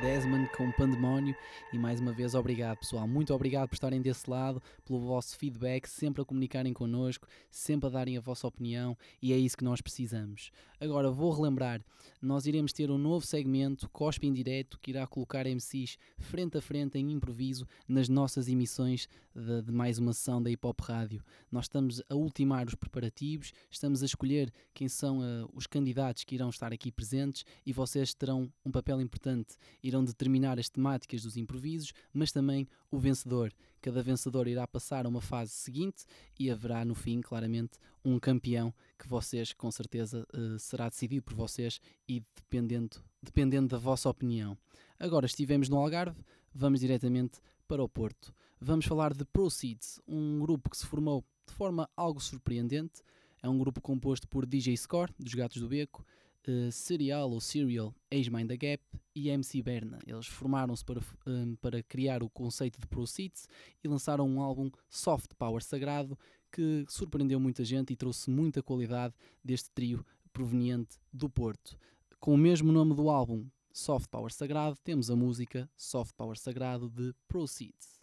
[0.03, 1.33] Desmond com Pandemónio.
[1.71, 5.87] E mais uma vez obrigado pessoal, muito obrigado por estarem desse lado, pelo vosso feedback,
[5.87, 8.97] sempre a comunicarem connosco, sempre a darem a vossa opinião.
[9.21, 10.51] E é isso que nós precisamos.
[10.77, 11.81] Agora vou relembrar,
[12.23, 16.61] nós iremos ter um novo segmento, Cospe em Direto, que irá colocar MCs frente a
[16.61, 21.21] frente em improviso nas nossas emissões de, de mais uma sessão da Hip Hop Rádio.
[21.51, 26.35] Nós estamos a ultimar os preparativos, estamos a escolher quem são uh, os candidatos que
[26.35, 31.35] irão estar aqui presentes e vocês terão um papel importante irão determinar as temáticas dos
[31.35, 33.51] improvisos, mas também o vencedor.
[33.83, 36.05] Cada vencedor irá passar a uma fase seguinte
[36.39, 41.33] e haverá no fim, claramente, um campeão que vocês, com certeza, uh, será decidido por
[41.33, 44.57] vocês e dependendo, dependendo da vossa opinião.
[44.97, 46.23] Agora estivemos no Algarve,
[46.55, 48.33] vamos diretamente para o Porto.
[48.57, 53.01] Vamos falar de Proceeds, um grupo que se formou de forma algo surpreendente.
[53.41, 56.05] É um grupo composto por DJ Score, dos Gatos do Beco,
[56.47, 58.83] uh, Serial ou Serial, ex-Mind the Gap
[59.15, 59.99] e MC Berna.
[60.05, 63.47] Eles formaram-se para, um, para criar o conceito de Proceeds
[63.83, 66.17] e lançaram um álbum Soft Power Sagrado
[66.51, 69.13] que surpreendeu muita gente e trouxe muita qualidade
[69.43, 71.77] deste trio proveniente do Porto.
[72.19, 76.89] Com o mesmo nome do álbum, Soft Power Sagrado, temos a música Soft Power Sagrado
[76.89, 78.01] de Proceeds.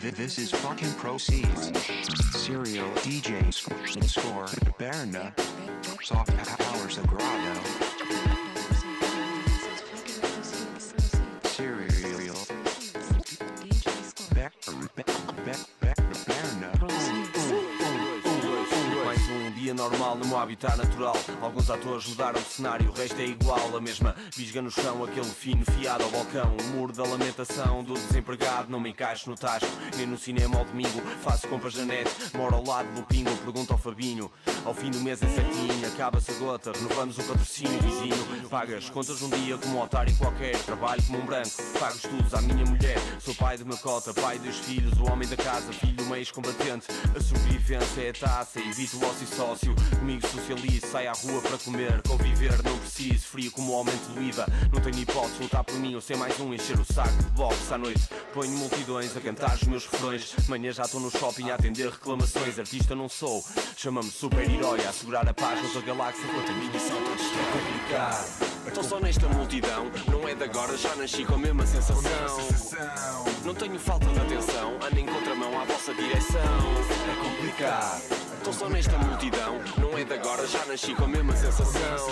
[0.00, 1.72] This is fucking proceeds.
[2.36, 4.46] Serial DJ score
[4.78, 5.34] Berna
[6.02, 6.30] Soft
[19.04, 21.16] Mais um dia normal no meu habitat natural.
[21.40, 23.76] Alguns atores mudaram de cenário, o resto é igual.
[23.76, 26.56] A mesma visga no chão, aquele fino fiado ao balcão.
[26.56, 28.70] O muro da lamentação do desempregado.
[28.70, 31.00] Não me encaixo no tasco, nem no cinema ao domingo.
[31.22, 33.34] Faço compras na net, moro ao lado do pingo.
[33.38, 34.30] Pergunto ao Fabinho.
[34.64, 36.72] Ao fim do mês é certinho, acaba-se a gota.
[36.72, 38.48] Renovamos o patrocínio vizinho.
[38.48, 40.56] Pagas contas um dia como um otário qualquer.
[40.62, 42.98] Trabalho como um branco, pago estudos à minha mulher.
[43.20, 46.30] Sou pai de uma cota, pai dos filhos, o homem da casa, filho do mês
[46.30, 46.86] combatente.
[47.16, 49.74] A sobrevivência é a taça, evito o ócio sócio.
[49.98, 52.02] Comigo socializo, sai à rua para comer.
[52.02, 54.46] Conviver não preciso, frio como o aumento do IVA.
[54.72, 57.72] Não tenho hipótese, lutar por mim ou ser mais um, encher o saco de boxe
[57.72, 58.08] à noite.
[58.32, 60.34] Ponho multidões a cantar os meus refrões.
[60.48, 62.58] Manhã já estou no shopping a atender reclamações.
[62.58, 63.44] Artista não sou,
[63.76, 64.10] chama-me
[64.48, 64.84] super-herói.
[64.84, 68.48] A assegurar a paz noutra galáxia, enquanto a minha são todos tão complicado.
[68.66, 72.02] Estou só nesta multidão, não é de agora, já nasci com a mesma sensação.
[73.44, 76.40] Não tenho falta de atenção, ando em contramão à vossa direção.
[76.40, 78.02] É complicado.
[78.38, 82.06] Estou só nesta multidão, não é de agora, já nasci com a mesma sensação.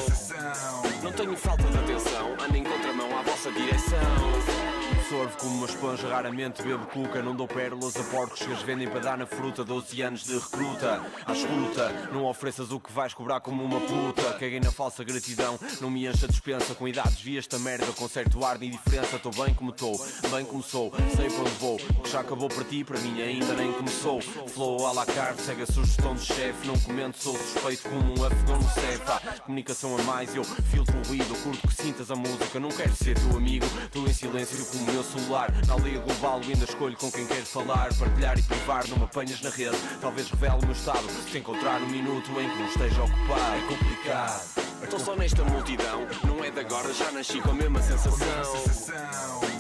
[1.02, 4.85] Não tenho falta de atenção, ando em contramão à vossa direção.
[5.06, 7.22] Absorvo como uma esponja, raramente bebo cuca.
[7.22, 9.62] Não dou pérolas a porcos que as vendem para dar na fruta.
[9.64, 12.08] 12 anos de recruta, à escuta.
[12.12, 14.32] Não ofereças o que vais cobrar como uma puta.
[14.32, 16.74] Caguei na falsa gratidão, não me encha dispensa.
[16.74, 19.14] Com idade desvia esta merda, com certo ar de indiferença.
[19.14, 19.96] Estou bem como estou,
[20.28, 21.76] bem como sou, sei para onde vou.
[21.76, 24.20] O que já acabou para ti, para mim ainda nem começou.
[24.20, 26.66] Flow à la carte, segue a sugestão do chefe.
[26.66, 29.20] Não comento, sou suspeito como um afegão no cefa.
[29.44, 31.32] Comunicação a mais, eu filtro o ruído.
[31.44, 33.66] Curto que sintas a música, não quero ser teu amigo.
[33.84, 35.52] Estou em silêncio como o meu celular.
[35.66, 37.92] Na aldeia global, ainda escolho com quem quero falar.
[37.94, 39.76] Partilhar e privar, não me apanhas na rede.
[40.00, 41.06] Talvez revele o meu estado.
[41.30, 44.66] Se encontrar um minuto em que não esteja ocupado, é complicado.
[44.82, 48.26] Estou só nesta multidão, não é de agora, já nasci com a mesma sensação.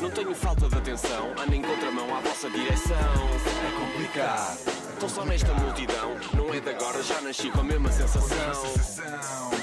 [0.00, 2.96] Não tenho falta de atenção, ando em contramão à vossa direção.
[2.96, 4.58] É complicado.
[4.92, 8.62] Estou só nesta multidão, não é de agora, já nasci com a mesma sensação.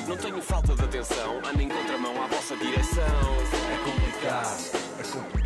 [0.07, 3.03] Não tenho falta de atenção, ando em contramão à vossa direção.
[3.03, 4.83] É complicado.
[4.99, 5.42] É complicado.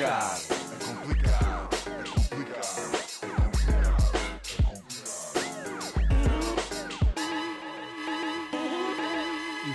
[0.00, 0.40] Complicado.
[0.62, 1.76] É complicado.
[1.84, 3.00] É complicado.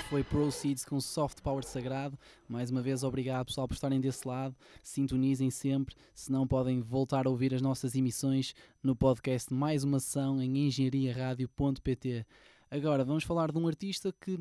[0.10, 2.18] foi Proceeds com Soft Power Sagrado.
[2.48, 4.56] Mais uma vez, obrigado pessoal por estarem desse lado.
[4.82, 9.98] Sintonizem sempre, se não podem voltar a ouvir as nossas emissões no podcast Mais uma
[9.98, 12.26] Ação em engenhariaradio.pt.
[12.72, 14.40] Agora vamos falar de um artista que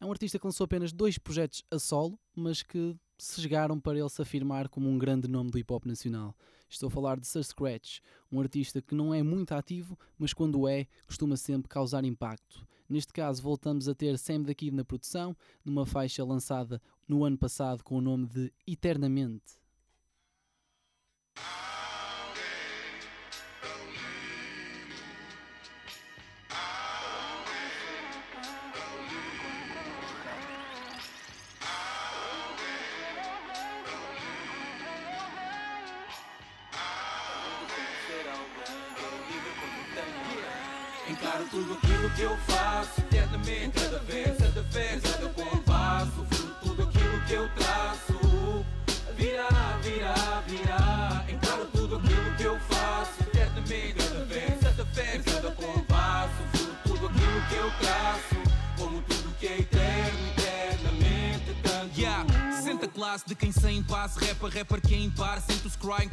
[0.00, 3.98] é um artista que lançou apenas dois projetos a solo, mas que se chegaram para
[3.98, 6.34] ele se afirmar como um grande nome do hip hop nacional.
[6.68, 8.00] Estou a falar de Sir Scratch,
[8.30, 12.66] um artista que não é muito ativo, mas quando é, costuma sempre causar impacto.
[12.88, 17.36] Neste caso, voltamos a ter Sam da Kid na produção, numa faixa lançada no ano
[17.36, 19.60] passado com o nome de Eternamente.
[64.00, 64.18] Impasse.
[64.24, 66.08] Rapper, rapper que é impar, sente o cry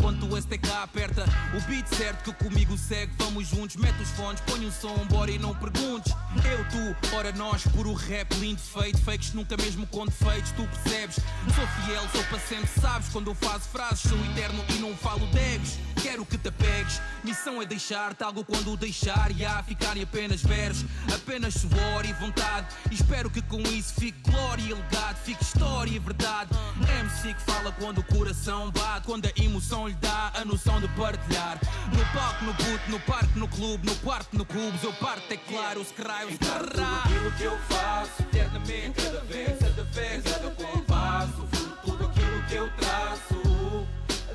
[1.58, 3.78] O beat certo que comigo segue, vamos juntos.
[3.78, 6.14] Mete os fones, põe um som, bora e não perguntes.
[6.46, 9.00] Eu, tu, ora nós, puro rap, lindo, feito.
[9.00, 11.16] Fakes nunca mesmo com defeitos, tu percebes.
[11.16, 13.10] Sou fiel, sou para sempre, sabes.
[13.10, 15.80] Quando eu faço frases, sou eterno e não falo degos.
[16.04, 19.32] Quero que te apegues, missão é deixar-te algo quando o deixar.
[19.36, 22.68] E há ficarem apenas versos, apenas suor e vontade.
[22.92, 26.52] E espero que com isso fique glória e legado, fique história e verdade.
[27.00, 30.88] MC que fala quando o coração bate, quando a emoção lhe dá a noção de
[30.90, 31.47] partilhar.
[31.56, 35.38] No palco, no boot, no parque, no clube, no quarto, no clube, eu parto, é
[35.38, 36.38] claro, os craios.
[36.38, 41.48] Tudo aquilo que eu faço, eternamente, cada vez, cada vez, cada compasso.
[41.86, 43.88] Tudo aquilo que eu traço.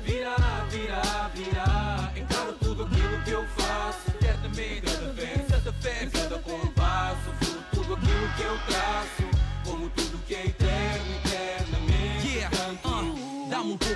[0.03, 0.35] Virá,
[0.69, 2.11] virá, virá.
[2.15, 4.11] Encaro tudo aquilo que eu faço,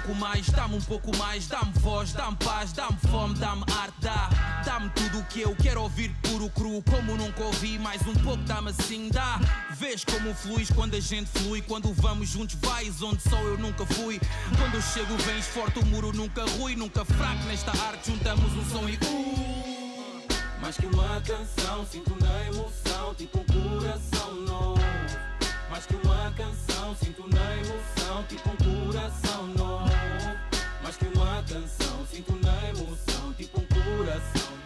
[0.07, 4.29] pouco mais, dá-me um pouco mais, dá-me voz, dá-me paz, dá-me fome, dá-me arte, dá,
[4.63, 8.41] dá-me tudo o que eu quero ouvir puro cru, como nunca ouvi, mais um pouco
[8.43, 9.37] dá-me assim, dá.
[9.71, 13.85] Vês como fluis quando a gente flui, quando vamos juntos vais onde só eu nunca
[13.85, 14.19] fui.
[14.57, 18.65] Quando eu chego vens forte, o muro nunca rui, nunca fraco nesta arte, juntamos um
[18.69, 20.27] som e uh.
[20.61, 25.26] Mais que uma canção, sinto na emoção, tipo um coração novo.
[25.77, 29.85] Mais que uma canção, sinto na emoção, tipo um coração novo.
[30.81, 34.56] Mais que uma canção, sinto na emoção, tipo um coração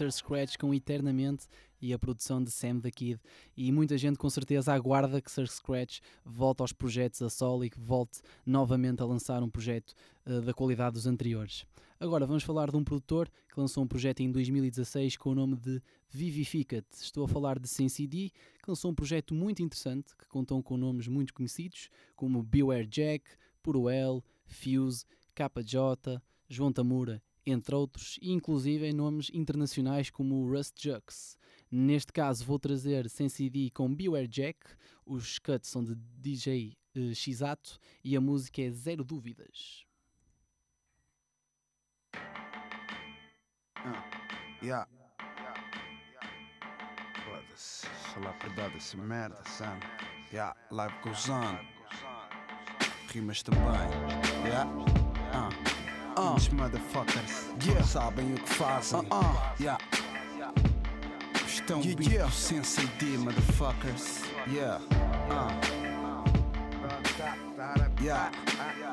[0.00, 1.46] Sir Scratch com Eternamente
[1.78, 3.20] e a produção de Sam the Kid.
[3.54, 7.70] E muita gente com certeza aguarda que Sir Scratch volte aos projetos a solo e
[7.70, 9.92] que volte novamente a lançar um projeto
[10.26, 11.66] uh, da qualidade dos anteriores.
[11.98, 15.56] Agora vamos falar de um produtor que lançou um projeto em 2016 com o nome
[15.56, 16.96] de Vivifica-te.
[17.02, 21.08] Estou a falar de SensiD, que lançou um projeto muito interessante que contou com nomes
[21.08, 23.26] muito conhecidos como Beware Jack,
[23.62, 31.36] Puruel, Fuse, KJ, João Tamura entre outros, inclusive em nomes internacionais como o Rust Jux.
[31.70, 34.58] Neste caso vou trazer SensiD com Beware Jack,
[35.06, 39.84] os cuts são de DJ uh, Shizato e a música é Zero Dúvidas.
[43.76, 44.04] Ah,
[44.62, 44.86] yeah.
[47.24, 49.86] Foda-se, sei lá, perdoa essa merda, sabe?
[50.32, 51.58] Yeah, life goes on.
[53.12, 53.62] Rimas também,
[54.44, 54.68] yeah.
[55.32, 55.69] Ah.
[56.20, 56.34] Uh.
[56.36, 57.82] Os motherfuckers yeah.
[57.82, 59.00] sabem o que fazem.
[59.00, 59.54] Uh -uh.
[59.58, 59.78] Yeah.
[61.46, 62.30] Estão yeah, yeah.
[62.30, 64.20] sem CD, motherfuckers.
[64.46, 64.82] Yeah.
[65.30, 65.48] Uh.
[68.02, 68.30] Yeah.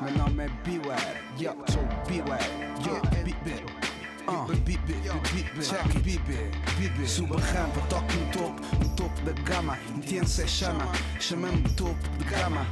[0.00, 1.20] Meu nome é Beware.
[1.38, 2.48] Yeah, sou Beware.
[2.86, 3.62] Yeah, be, be.
[4.26, 4.46] Uh.
[4.46, 10.46] Bibi, bibi, check Suba a rampa, toco no topo, no topo da gama Intensa é
[10.46, 10.84] chama,
[11.18, 12.66] chama-me de topo de gama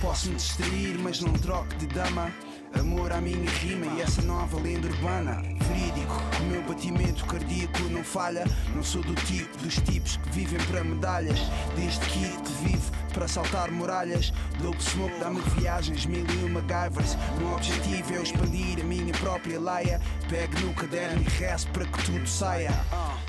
[0.00, 2.32] Posso me distrair, mas não troco de dama
[2.78, 5.42] Amor à minha rima e essa nova lenda urbana
[5.72, 8.44] Verídico, o meu batimento cardíaco não falha.
[8.74, 11.38] Não sou do tipo dos tipos que vivem para medalhas.
[11.74, 14.32] Desde que te vivo para saltar muralhas.
[14.60, 19.60] Dope Smoke dá-me viagens, mil e uma MacGyvers Meu objetivo é expandir a minha própria
[19.60, 20.00] laia.
[20.28, 22.72] Pego no caderno e rezo para que tudo saia.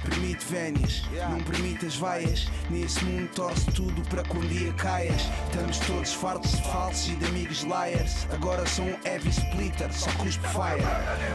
[0.03, 2.49] Permite vénias, não permite as vaias.
[2.69, 5.21] Nesse mundo torce tudo para que um dia caias.
[5.49, 8.27] Estamos todos fartos de falsos e de amigos liars.
[8.33, 10.83] Agora sou um heavy splitter, só cuspo fire.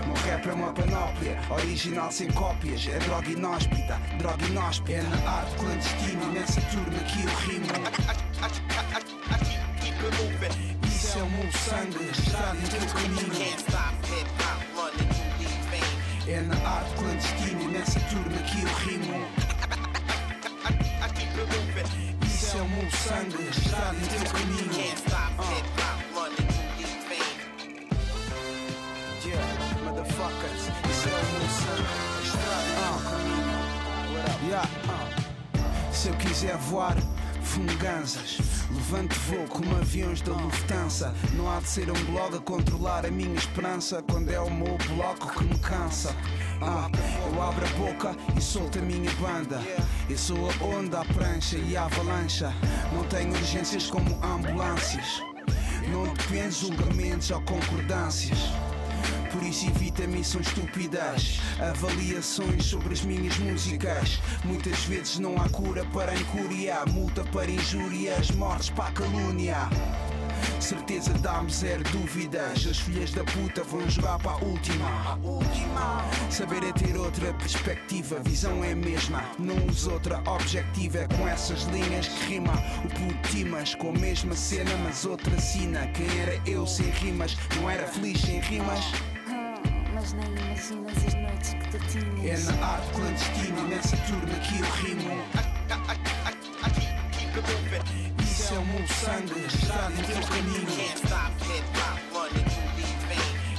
[0.07, 5.03] Meu rap é uma panóplia, original sem cópias É droga inóspita, droga inóspita É.
[5.03, 7.67] na arte clandestina, nessa turma que eu rimo
[10.87, 13.33] Isso é o meu sangue, registrado no teu caminho.
[16.27, 19.27] É na arte clandestina nessa turma que eu rimo.
[22.27, 24.59] Isso é o meu sangue, estrada em teu caminho.
[29.29, 29.45] Yeah,
[29.85, 30.78] motherfuckers,
[34.49, 35.93] Yeah, uh.
[35.93, 36.97] Se eu quiser voar,
[37.43, 38.39] funganzas.
[38.71, 41.15] Levante voo como aviões da Lufthansa.
[41.35, 44.03] Não há de ser um blog a controlar a minha esperança.
[44.11, 46.17] Quando é o meu bloco que me cansa.
[46.63, 46.89] Ah,
[47.27, 49.61] eu abro a boca e solto a minha banda.
[50.09, 52.51] Eu sou a onda, a prancha e a avalancha.
[52.95, 55.23] Não tenho urgências como ambulâncias.
[55.93, 58.39] Não depende de julgamentos ou concordâncias.
[59.39, 64.19] Por isso evita missões estúpidas, avaliações sobre as minhas músicas.
[64.45, 69.57] Muitas vezes não há cura para incúria, multa para injúrias, mortes para a calúnia.
[70.59, 72.67] Certeza dá-me zero dúvidas.
[72.67, 75.15] As filhas da puta vão jogar para a última.
[75.23, 76.05] última.
[76.31, 79.23] Saber é ter outra perspectiva, visão é a mesma.
[79.39, 80.99] Não uso outra objetiva.
[80.99, 85.87] É com essas linhas que rima o putimas com a mesma cena, mas outra sina.
[85.93, 87.37] Quem era eu sem rimas?
[87.55, 88.85] Não era feliz sem rimas?
[90.09, 92.49] Mas nem imaginas as noites que tu tinhas.
[92.49, 95.23] É na arte clandestina, nessa turma que eu rimo.
[98.23, 100.69] Isso é o meu sangue, estrada em teu caminho.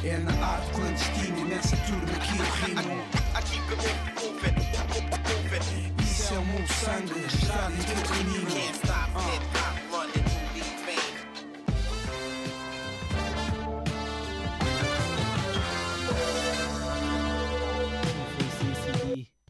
[0.04, 3.06] É na arte clandestina, nessa turma que eu rimo.
[6.02, 9.59] Isso é o meu sangue, estrada em teu caminho.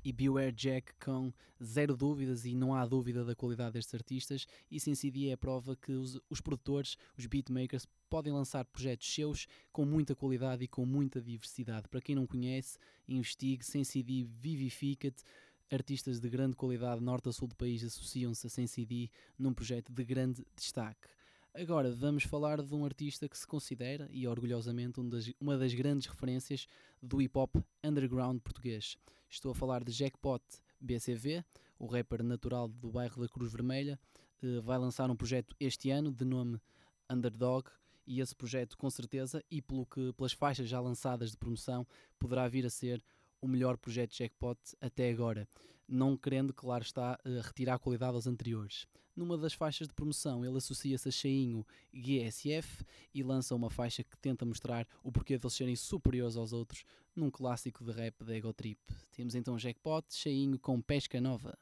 [0.09, 1.31] E Beware Jack com
[1.63, 5.75] zero dúvidas e não há dúvida da qualidade destes artistas e CCD é a prova
[5.75, 10.83] que os, os produtores, os beatmakers podem lançar projetos seus com muita qualidade e com
[10.83, 11.87] muita diversidade.
[11.87, 15.23] Para quem não conhece, investigue, CCD vivifica-te,
[15.71, 20.03] artistas de grande qualidade norte a sul do país associam-se a CCD num projeto de
[20.03, 21.07] grande destaque.
[21.53, 25.73] Agora vamos falar de um artista que se considera, e orgulhosamente, um das- uma das
[25.73, 26.67] grandes referências
[27.01, 28.97] do hip hop underground português.
[29.29, 30.43] Estou a falar de Jackpot
[30.81, 31.45] BCV,
[31.77, 33.99] o rapper natural do bairro da Cruz Vermelha.
[34.41, 36.59] eh, vai lançar um projeto este ano de nome
[37.07, 37.69] Underdog,
[38.07, 41.85] e esse projeto, com certeza, e pelo que, pelas faixas já lançadas de promoção,
[42.17, 43.03] poderá vir a ser
[43.39, 45.47] o melhor projeto Jackpot até agora,
[45.87, 48.87] não querendo, claro está, eh, retirar a qualidade aos anteriores.
[49.19, 54.17] Numa das faixas de promoção, ele associa-se a Cheinho GSF e lança uma faixa que
[54.17, 58.33] tenta mostrar o porquê de eles serem superiores aos outros num clássico de rap da
[58.33, 58.79] Ego Trip.
[59.11, 61.59] Temos então Jackpot, Cheinho com Pesca Nova.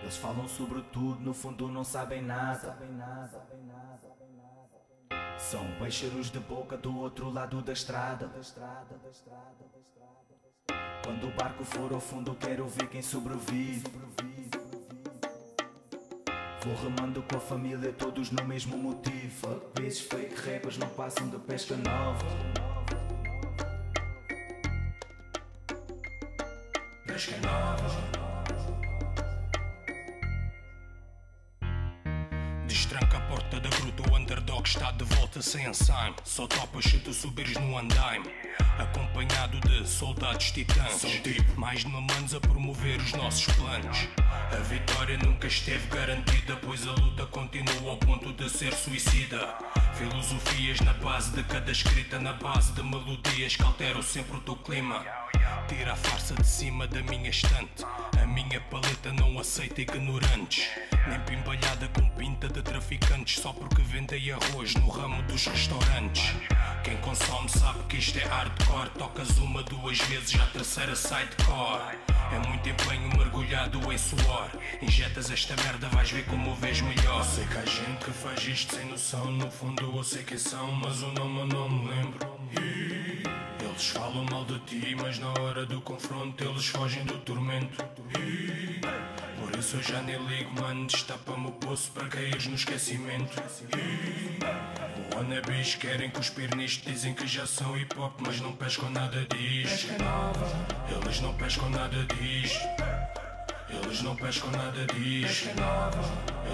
[0.00, 2.78] Eles falam sobre tudo, no fundo não sabem nada.
[5.36, 8.30] São peixeiros de boca do outro lado da estrada.
[11.02, 13.82] Quando o barco for ao fundo, quero ver quem sobrevive.
[16.64, 19.30] Vou remando com a família, todos no mesmo motivo.
[19.30, 22.26] Fuck vezes fake rappers não passam de pesca nova.
[27.06, 28.09] Pesca nova.
[35.38, 36.14] Sem ensaio.
[36.24, 38.28] Só topas se tu subires no andaime.
[38.78, 40.94] Acompanhado de soldados titãs.
[40.94, 44.08] São tipo mais de manos a promover os nossos planos.
[44.18, 49.56] A vitória nunca esteve garantida, pois a luta continua ao ponto de ser suicida.
[49.94, 54.56] Filosofias na base de cada escrita, na base de melodias que alteram sempre o teu
[54.56, 55.04] clima.
[55.68, 57.84] Tira a farsa de cima da minha estante.
[58.42, 60.66] Minha paleta não aceita ignorantes.
[61.06, 66.34] Nem pimbalhada com pinta de traficantes só porque vendem arroz no ramo dos restaurantes.
[66.82, 68.88] Quem consome sabe que isto é hardcore.
[68.98, 71.98] Tocas uma, duas vezes, já terceira sidecore.
[72.32, 74.50] É muito empenho mergulhado em suor.
[74.80, 77.22] Injetas esta merda, vais ver como o vês melhor.
[77.24, 79.30] Sei que há gente que faz isto sem noção.
[79.32, 82.40] No fundo eu sei quem são, mas o nome eu não me lembro.
[83.80, 87.82] Eles falam mal de ti, mas na hora do confronto eles fogem do tormento.
[88.18, 88.78] E
[89.40, 90.86] por isso eu já nem ligo, mano.
[90.86, 93.42] Destapa-me o poço para caíres no esquecimento.
[93.74, 99.26] E wannabes querem cuspir nisto, dizem que já são hip hop, mas não pescam nada
[99.34, 99.88] disto.
[100.94, 102.60] Eles não pescam nada disto.
[103.72, 105.48] Eles não pescam nada disto.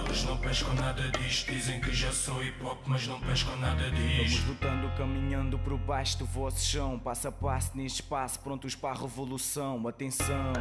[0.05, 1.51] Eles não pescam nada disto.
[1.51, 4.49] Dizem que já sou hip hop, mas não pescam nada Vamos disto.
[4.49, 6.99] lutando, caminhando por baixo do vosso chão.
[6.99, 9.87] Passo a passo neste espaço, prontos para a revolução.
[9.89, 10.53] Atenção,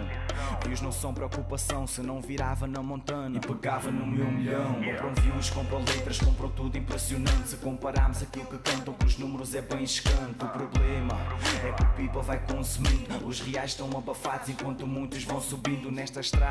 [0.65, 1.85] rios não são preocupação.
[1.85, 4.75] Se não virava na montanha e pegava no meu milhão.
[4.75, 7.49] Compram views, compram letras, compram tudo impressionante.
[7.49, 10.43] Se compararmos aquilo que cantam com os números, é bem escante.
[10.43, 11.17] O problema
[11.65, 13.25] é que o people vai consumindo.
[13.25, 16.44] Os reais estão abafados enquanto muitos vão subindo nesta estrada.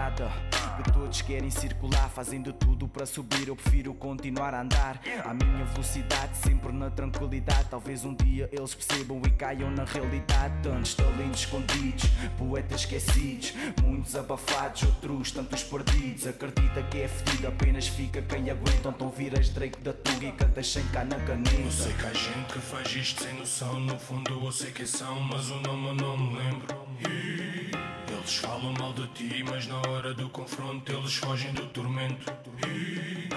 [0.77, 3.47] Que todos querem circular, fazendo tudo para subir.
[3.47, 7.69] Eu prefiro continuar a andar à minha velocidade, sempre na tranquilidade.
[7.71, 10.53] Talvez um dia eles percebam e caiam na realidade.
[10.65, 16.27] Tantos talentos escondidos, poetas esquecidos, muitos abafados, outros tantos perdidos.
[16.27, 18.89] Acredita que é fedido, apenas fica quem aguenta.
[18.89, 21.55] Então viras Drake da Tuga e cantas sem cá na caneta.
[21.55, 23.79] Eu sei que há gente que faz isto sem noção.
[23.79, 26.85] No fundo eu sei quem são, mas o nome eu não me lembro.
[27.09, 27.84] E
[28.25, 32.33] eles falam mal de ti, mas na hora do confronto eles fogem do tormento.
[32.67, 33.29] E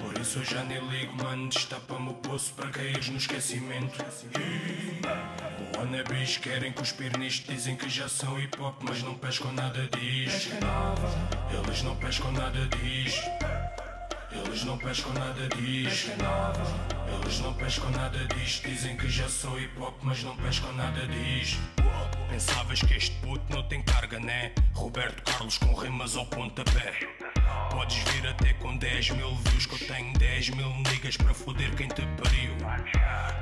[0.00, 1.48] por isso eu já nem ligo, mano.
[1.48, 3.98] Destapa-me o poço para caíres no esquecimento.
[4.38, 9.88] E wannabes querem cuspir nisto, dizem que já são hip hop, mas não pescam nada
[9.98, 10.54] disto.
[11.52, 13.28] Eles não pescam nada disto.
[14.30, 16.10] Eles não pescam nada disto.
[17.22, 18.68] Eles não pescam nada disto.
[18.68, 21.58] Dizem que já sou hip hop, mas não pescam nada disto.
[22.28, 24.52] Pensavas que este puto não tem carga, né?
[24.74, 26.94] Roberto Carlos com rimas ao pontapé.
[27.70, 31.74] Podes vir até com 10 mil views que eu tenho 10 mil niggas para foder
[31.74, 32.56] quem te pariu.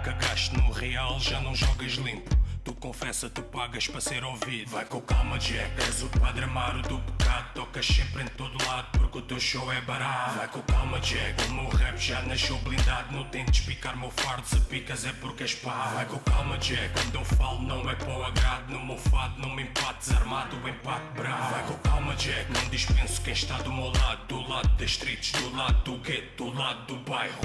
[0.05, 2.37] Cagaste no real, já não jogas limpo.
[2.67, 4.69] Tu confessa, tu pagas para ser ouvido.
[4.73, 5.71] Vai com calma, Jack.
[5.85, 7.55] És o padre amaro do pecado.
[7.55, 10.37] Tocas sempre em todo lado porque o teu show é barato.
[10.37, 11.45] Vai com calma, Jack.
[11.45, 13.15] O meu rap já nasceu blindado.
[13.15, 14.49] Não tentes picar meu fardo.
[14.49, 15.93] Se picas é porque és pá.
[15.95, 16.91] Vai com calma, Jack.
[16.93, 18.73] Quando eu falo, não é para o agrado.
[18.73, 20.57] No meu fado, não me empates armado.
[20.57, 21.55] O empate bravo.
[21.55, 22.51] Vai com calma, Jack.
[22.51, 24.27] Não dispenso quem está do meu lado.
[24.29, 27.41] Do lado das streets, do lado do gueto, do lado do bairro.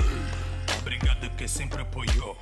[0.80, 2.36] Obrigado a quem sempre apoiou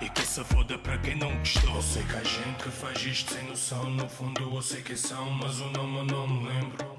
[0.00, 3.04] E que se foda para quem não gostou Eu sei que há gente que faz
[3.04, 6.48] isto sem noção No fundo eu sei quem são, mas o nome eu não me
[6.48, 6.90] lembro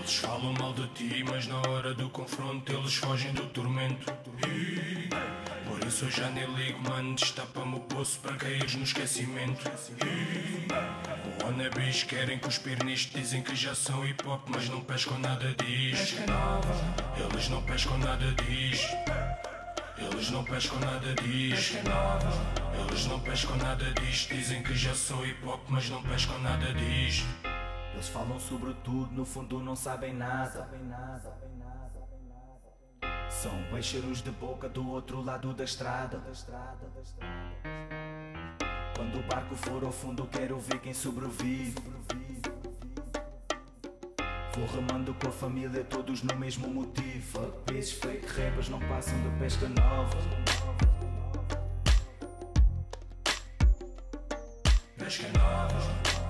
[0.00, 4.10] eles falam mal de ti, mas na hora do confronto Eles fogem do tormento
[4.48, 9.64] E por isso eu já nem ligo, mano Destapa-me o poço para caíres no esquecimento
[10.04, 15.54] E wannabes querem cuspir nisto Dizem que já são hip hop, mas não pescam nada
[15.54, 16.16] disto
[17.16, 18.96] Eles não pescam nada disto
[20.00, 21.76] eles não pescam nada disto.
[22.78, 24.34] Eles não pescam nada disto.
[24.34, 27.26] Dizem que já sou hip hop, mas não pescam nada disto.
[27.92, 30.66] Eles falam sobre tudo, no fundo não sabem nada.
[33.28, 36.20] São peixeiros de boca do outro lado da estrada.
[38.96, 41.74] Quando o barco for ao fundo, quero ver quem sobrevive.
[44.54, 47.50] Vou remando com a família, todos no mesmo motivo.
[47.66, 50.18] Bitch, fake rappers não passam de pesca nova.
[54.98, 56.29] Pesca nova.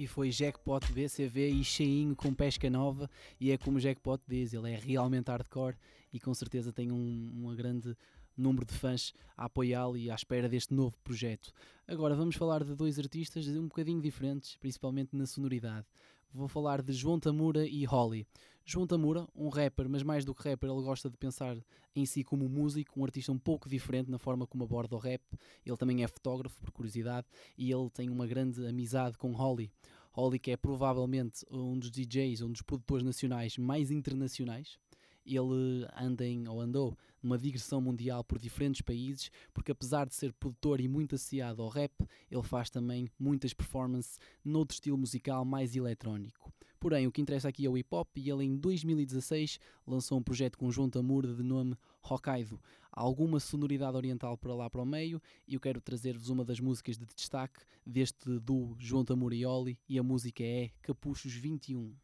[0.00, 3.06] E foi Jackpot BCV e cheinho com pesca nova.
[3.38, 5.76] E é como Jackpot diz, ele é realmente hardcore
[6.10, 7.94] e com certeza tem um, uma grande
[8.34, 11.52] número de fãs a apoiá-lo e à espera deste novo projeto.
[11.86, 15.84] Agora vamos falar de dois artistas um bocadinho diferentes, principalmente na sonoridade.
[16.32, 18.26] Vou falar de João Tamura e Holly.
[18.72, 21.56] João Tamura, um rapper, mas mais do que rapper, ele gosta de pensar
[21.92, 25.20] em si como músico, um artista um pouco diferente na forma como aborda o rap.
[25.66, 27.26] Ele também é fotógrafo, por curiosidade,
[27.58, 29.72] e ele tem uma grande amizade com Holly.
[30.12, 34.78] Holly, que é provavelmente um dos DJs, um dos produtores nacionais mais internacionais.
[35.26, 40.32] Ele anda em, ou andou numa digressão mundial por diferentes países, porque apesar de ser
[40.32, 41.92] produtor e muito associado ao rap,
[42.30, 46.52] ele faz também muitas performances noutro estilo musical mais eletrónico.
[46.80, 50.22] Porém, o que interessa aqui é o hip hop e ele em 2016 lançou um
[50.22, 52.58] projeto com João Tamura de nome Hokkaido.
[52.90, 56.58] Há alguma sonoridade oriental para lá para o meio e eu quero trazer-vos uma das
[56.58, 61.94] músicas de destaque deste duo João Tamura e Oli e a música é Capuchos 21.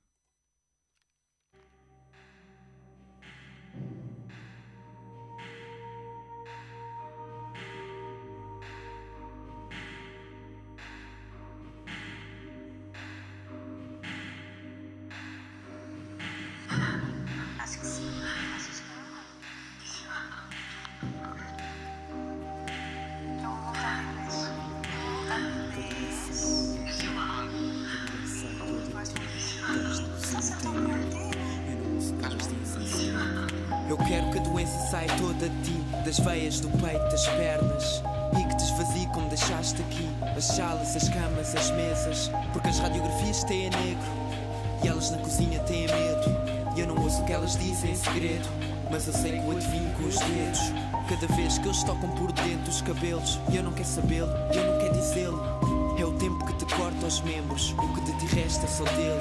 [48.97, 50.73] Mas eu sei que o adivinho com os dedos.
[51.07, 54.57] Cada vez que eles tocam por dentro dos cabelos E eu não quero sabê-lo, e
[54.57, 55.97] eu não quero dizê-lo.
[55.99, 59.21] É o tempo que te corta os membros O que de ti resta só dele.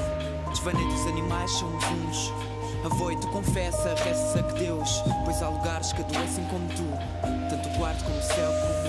[0.49, 2.33] Desvaneio dos animais somos uns
[2.85, 6.85] Avoito, confessa, resta a que Deus Pois há lugares que adoecem como tu.
[7.49, 8.84] Tanto o quarto como o céu como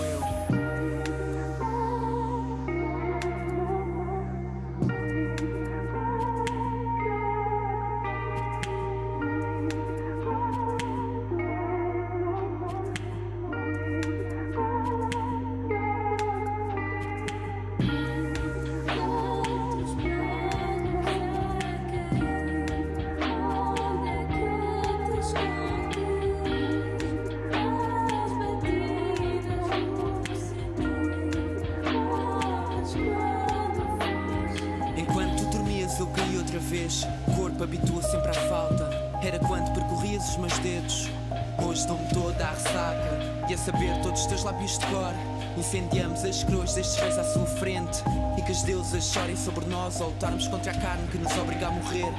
[44.17, 45.15] a saber todos os teus lábios de cor.
[45.57, 48.03] Incendiamos as cruzes destes reis à sua frente.
[48.39, 51.69] E que as deusas chorem sobre nós Ao lutarmos contra a carne que nos obriga
[51.69, 52.13] a morrer.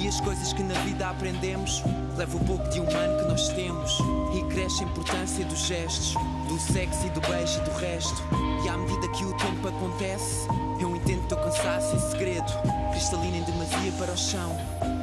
[0.00, 1.82] E as coisas que na vida aprendemos
[2.16, 3.98] Leva o pouco de humano que nós temos.
[4.34, 6.14] E cresce a importância dos gestos
[6.48, 8.22] Do sexo e do beijo e do resto.
[8.64, 10.46] E à medida que o tempo acontece
[10.80, 12.52] eu entendo teu cansaço em segredo.
[12.90, 14.56] Cristalina em demasia para o chão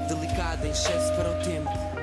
[0.07, 2.00] Delicada em excesso para o tempo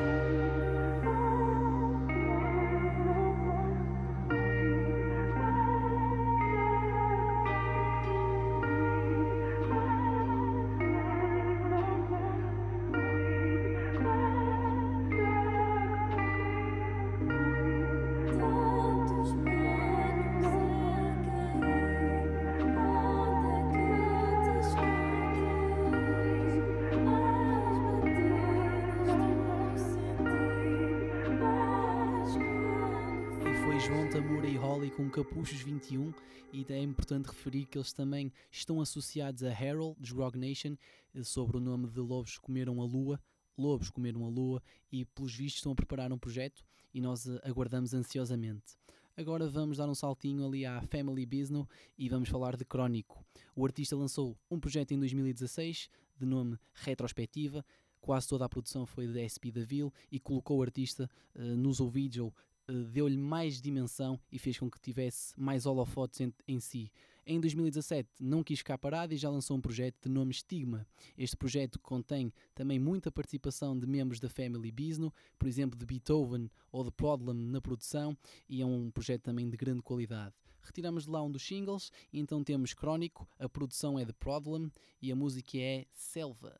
[36.52, 40.76] e é importante referir que eles também estão associados a Harold, de Grog Nation,
[41.14, 43.18] eh, sobre o nome de Lobos Comeram a Lua,
[43.56, 44.62] Lobos Comeram a Lua
[44.92, 46.62] e, pelos vistos, estão a preparar um projeto
[46.92, 48.76] e nós eh, aguardamos ansiosamente.
[49.16, 51.66] Agora vamos dar um saltinho ali à Family Business
[51.96, 53.24] e vamos falar de Crónico.
[53.56, 57.64] O artista lançou um projeto em 2016 de nome Retrospectiva.
[58.00, 62.18] Quase toda a produção foi de SP Daville e colocou o artista uh, nos ouvidos
[62.18, 62.34] ou
[62.68, 66.90] deu-lhe mais dimensão e fez com que tivesse mais holofotes em, em si.
[67.26, 70.86] Em 2017 não quis ficar parado e já lançou um projeto de nome Stigma.
[71.16, 76.50] Este projeto contém também muita participação de membros da Family Business, por exemplo de Beethoven
[76.72, 78.16] ou de Problem na produção
[78.48, 80.34] e é um projeto também de grande qualidade.
[80.62, 84.70] Retiramos de lá um dos singles e então temos Crónico, a produção é de Problem
[85.00, 86.58] e a música é Selva.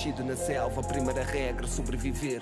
[0.00, 2.40] Crescido na selva, primeira regra, sobreviver.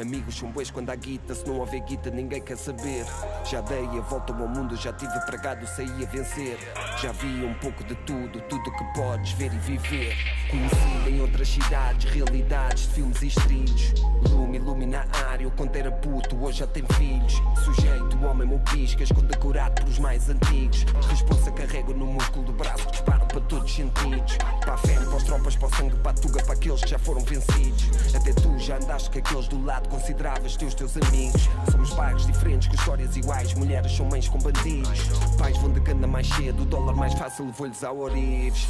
[0.00, 3.04] Amigos são bois quando há guita, se não houver guita ninguém quer saber.
[3.44, 6.56] Já dei a volta ao mundo, já tive pregado, saí a vencer.
[7.02, 10.16] Já vi um pouco de tudo, tudo que podes ver e viver.
[10.50, 13.94] Conheci em outras cidades, realidades de filmes e estrilhos.
[14.30, 17.40] Lume ilumina a área, eu quando era puto, hoje já tem filhos.
[17.64, 20.84] Sujeito, homem, meu piscas, condecorado pelos mais antigos.
[21.08, 24.38] Responsa carrego no músculo do braço que dispara para todos os sentidos.
[24.60, 26.90] Para a fé, para as tropas, para o sangue, para a tuga, para aqueles que
[26.90, 28.14] já foram vencidos.
[28.14, 31.48] Até tu já andaste com aqueles do lado, consideravas teus teus amigos.
[31.70, 33.54] Somos bairros diferentes, com histórias iguais.
[33.54, 35.00] Mulheres são mães com bandidos.
[35.38, 38.66] Pais vão de cana mais cedo, o dólar mais fácil levou-lhes ao orives.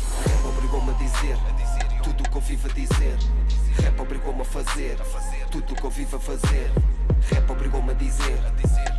[0.46, 1.38] Obrigou-me a dizer
[2.02, 3.16] tudo o que eu vivo a dizer.
[3.82, 4.96] Rap obrigou-me a fazer
[5.50, 6.70] tudo o que eu vivo a fazer.
[7.30, 8.38] Rap obrigou-me a dizer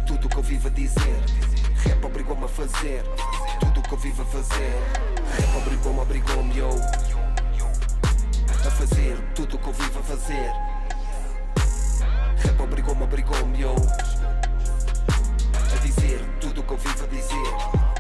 [0.06, 1.24] tudo o que eu vivo a dizer.
[1.84, 3.04] Rap obrigou-me a fazer
[3.60, 4.74] tudo o que eu vivo a fazer.
[5.38, 6.70] Rap obrigou-me, obrigou-me, yo.
[8.50, 10.52] A fazer tudo o que eu vivo a fazer.
[12.38, 13.76] Rap obrigou-me, obrigou-me, yo.
[15.54, 17.91] A dizer tudo o que eu vivo a dizer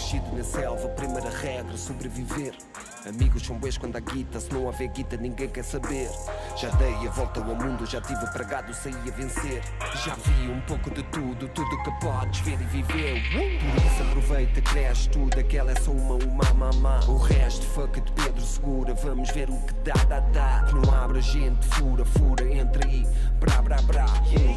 [0.00, 2.54] selva, primeira regra, sobreviver.
[3.06, 6.10] Amigos são bois quando há guita, se não houver guita ninguém quer saber.
[6.56, 9.62] Já dei a volta ao mundo, já tive pregado, saí a vencer.
[10.04, 13.22] Já vi um pouco de tudo, tudo que podes ver e viver.
[13.30, 17.00] Por isso aproveita, cresce tudo, aquela é só uma, uma mamá.
[17.06, 20.64] O resto, fuck it, Pedro segura, vamos ver o que dá, dá, dá.
[20.66, 23.06] Que não abra gente, fura, fura, entra aí,
[23.38, 24.06] brá, brá, brá.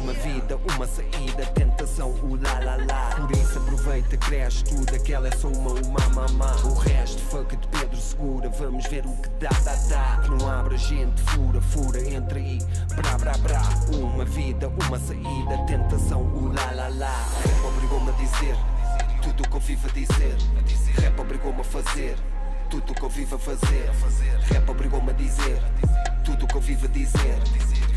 [0.02, 3.14] Uma vida, uma saída, tentação, o lá, lá, lá.
[3.14, 6.56] Por isso aproveita, cresce tudo, aquela é só uma, uma mamá.
[6.64, 10.20] O resto, fuck it, Pedro segura, vamos ver o que dá, dá, dá.
[10.22, 12.58] Que não abra gente, fura, fura, entra aí,
[12.96, 13.62] brá, brá, brá.
[13.92, 17.26] Uma vida, uma saída, tentação, o lá, lá, lá.
[17.44, 18.56] Rap obrigou-me a dizer
[19.22, 20.36] tudo o que eu vivo a dizer.
[21.00, 22.16] Rap obrigou-me a fazer
[22.68, 23.90] tudo o que eu vivo a fazer.
[24.52, 25.60] Rap obrigou-me a dizer
[26.24, 27.38] tudo o que eu vivo a dizer.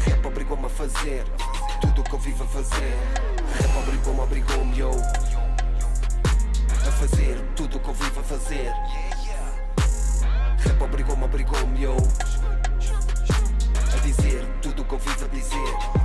[0.06, 1.24] Rap obrigou-me a fazer
[1.82, 2.98] tudo o que eu vivo a fazer.
[3.60, 4.92] Rap obrigou-me, obrigou-me, eu
[6.88, 8.72] a fazer tudo o que eu vivo a fazer.
[10.60, 11.98] Rap obrigou-me, obrigou-me, eu
[13.94, 16.04] a dizer tudo o que eu vivo a dizer.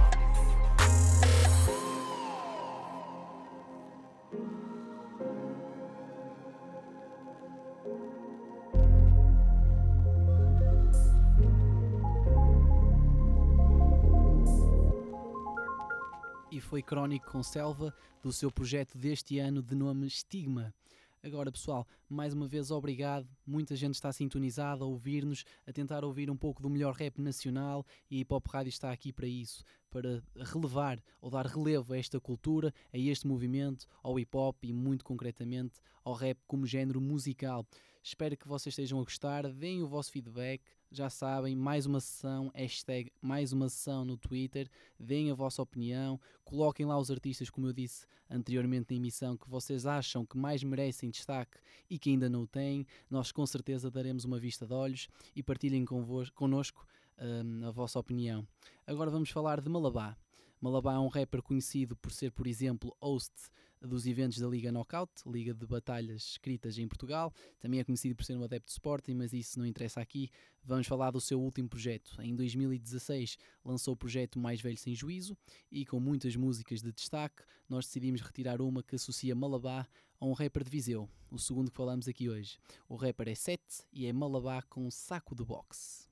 [16.58, 20.74] E foi Crónico com Selva do seu projeto deste ano de nome Estigma.
[21.22, 23.28] Agora, pessoal, mais uma vez obrigado.
[23.46, 27.86] Muita gente está sintonizada a ouvir-nos, a tentar ouvir um pouco do melhor rap nacional
[28.10, 31.98] e a Hip Hop Rádio está aqui para isso, para relevar ou dar relevo a
[31.98, 37.00] esta cultura, a este movimento, ao hip hop e muito concretamente ao rap como género
[37.00, 37.64] musical.
[38.02, 40.60] Espero que vocês estejam a gostar, deem o vosso feedback.
[40.90, 46.18] Já sabem, mais uma sessão, hashtag mais uma sessão no Twitter, deem a vossa opinião,
[46.46, 50.64] coloquem lá os artistas, como eu disse anteriormente na emissão, que vocês acham que mais
[50.64, 51.58] merecem destaque
[51.90, 52.86] e que ainda não o têm.
[53.10, 56.86] Nós com certeza daremos uma vista de olhos e partilhem connosco
[57.20, 58.48] hum, a vossa opinião.
[58.86, 60.16] Agora vamos falar de Malabá.
[60.58, 63.34] Malabá é um rapper conhecido por ser, por exemplo, host
[63.80, 67.32] dos eventos da Liga Knockout, Liga de Batalhas Escritas em Portugal.
[67.60, 70.30] Também é conhecido por ser um adepto de Sporting, mas isso não interessa aqui.
[70.62, 72.20] Vamos falar do seu último projeto.
[72.20, 75.36] Em 2016 lançou o projeto Mais Velho Sem Juízo
[75.70, 79.86] e com muitas músicas de destaque, nós decidimos retirar uma que associa Malabá
[80.20, 82.58] a um rapper de Viseu, o segundo que falamos aqui hoje.
[82.88, 86.08] O rapper é Sete e é Malabá com um saco de boxe.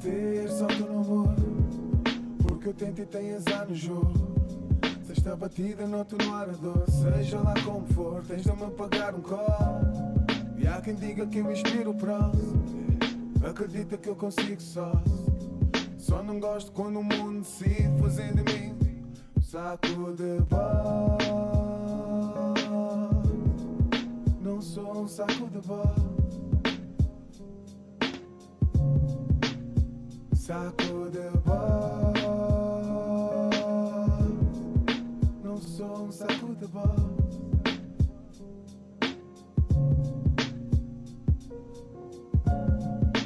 [0.00, 1.34] Ter sorte no amor
[2.46, 4.30] Porque eu tento e tenho azar no jogo.
[5.04, 9.14] Se esta batida não atenuar a dor Seja lá como for, tens de me pagar
[9.14, 9.80] um call
[10.56, 12.64] E há quem diga que eu inspiro o próximo.
[13.48, 14.92] Acredita que eu consigo só.
[15.98, 18.74] Só não gosto quando o mundo decide fazer de mim
[19.36, 21.18] Um saco de bola
[24.40, 26.19] Não sou um saco de bola
[30.50, 32.12] saco de bola.
[35.44, 37.10] Não sou um saco de bola.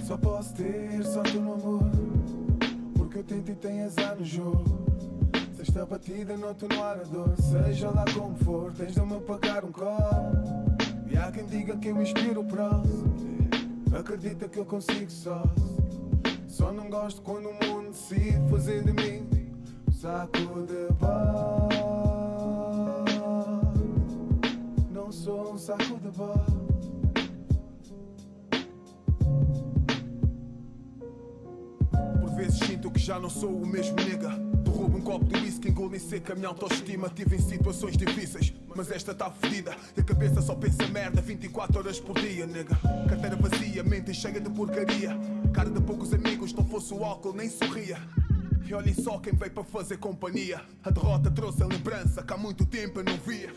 [0.07, 1.91] Só posso ter sorte no amor,
[2.95, 4.85] porque eu tento e tenho azar no jogo.
[5.55, 9.65] Se esta batida não atenuar a dor, seja lá como for, tens de me pagar
[9.65, 10.31] um call.
[11.11, 13.15] E há quem diga que eu inspiro o próximo,
[13.99, 15.43] acredita que eu consigo só.
[16.55, 19.27] Só não gosto quando o mundo decide fazer de mim
[19.89, 21.69] um saco de bola.
[24.89, 26.47] Não sou um saco de bola.
[32.21, 34.31] Por vezes sinto que já não sou o mesmo nega.
[34.65, 37.09] Tu roubo um copo de whisky, engolo em seca a minha autoestima.
[37.09, 39.77] Tive em situações difíceis, mas esta tá fedida.
[39.97, 42.79] E a cabeça só pensa merda 24 horas por dia, nega.
[43.09, 45.19] Carteira vazia, mente cheia de porcaria.
[45.55, 47.97] Cara de poucos amigos, não fosse o álcool, nem sorria.
[48.67, 50.61] E olhem só quem veio para fazer companhia.
[50.83, 53.55] A derrota trouxe a lembrança que há muito tempo eu não via.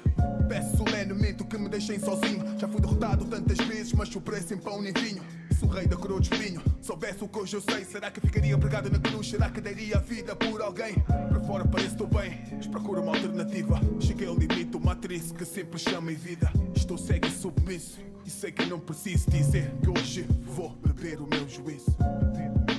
[0.48, 2.43] Peço solenemente que me deixem sozinho.
[2.60, 5.24] Já fui derrotado tantas vezes, mas superei sem pão nem vinho.
[5.60, 6.62] Sou rei da coroa de espinho.
[6.82, 9.28] Soubesse o que hoje eu sei, será que ficaria pregado na cruz?
[9.28, 10.93] Será que daria a vida por alguém?
[10.93, 13.82] Para fora parece estou bem, mas procuro uma alternativa.
[14.00, 16.52] Cheguei ao limite, uma atriz que sempre chama em vida.
[16.76, 17.98] Estou cego e submisso.
[18.28, 20.24] E sei que não preciso dizer que hoje
[20.54, 21.95] vou beber o meu juízo.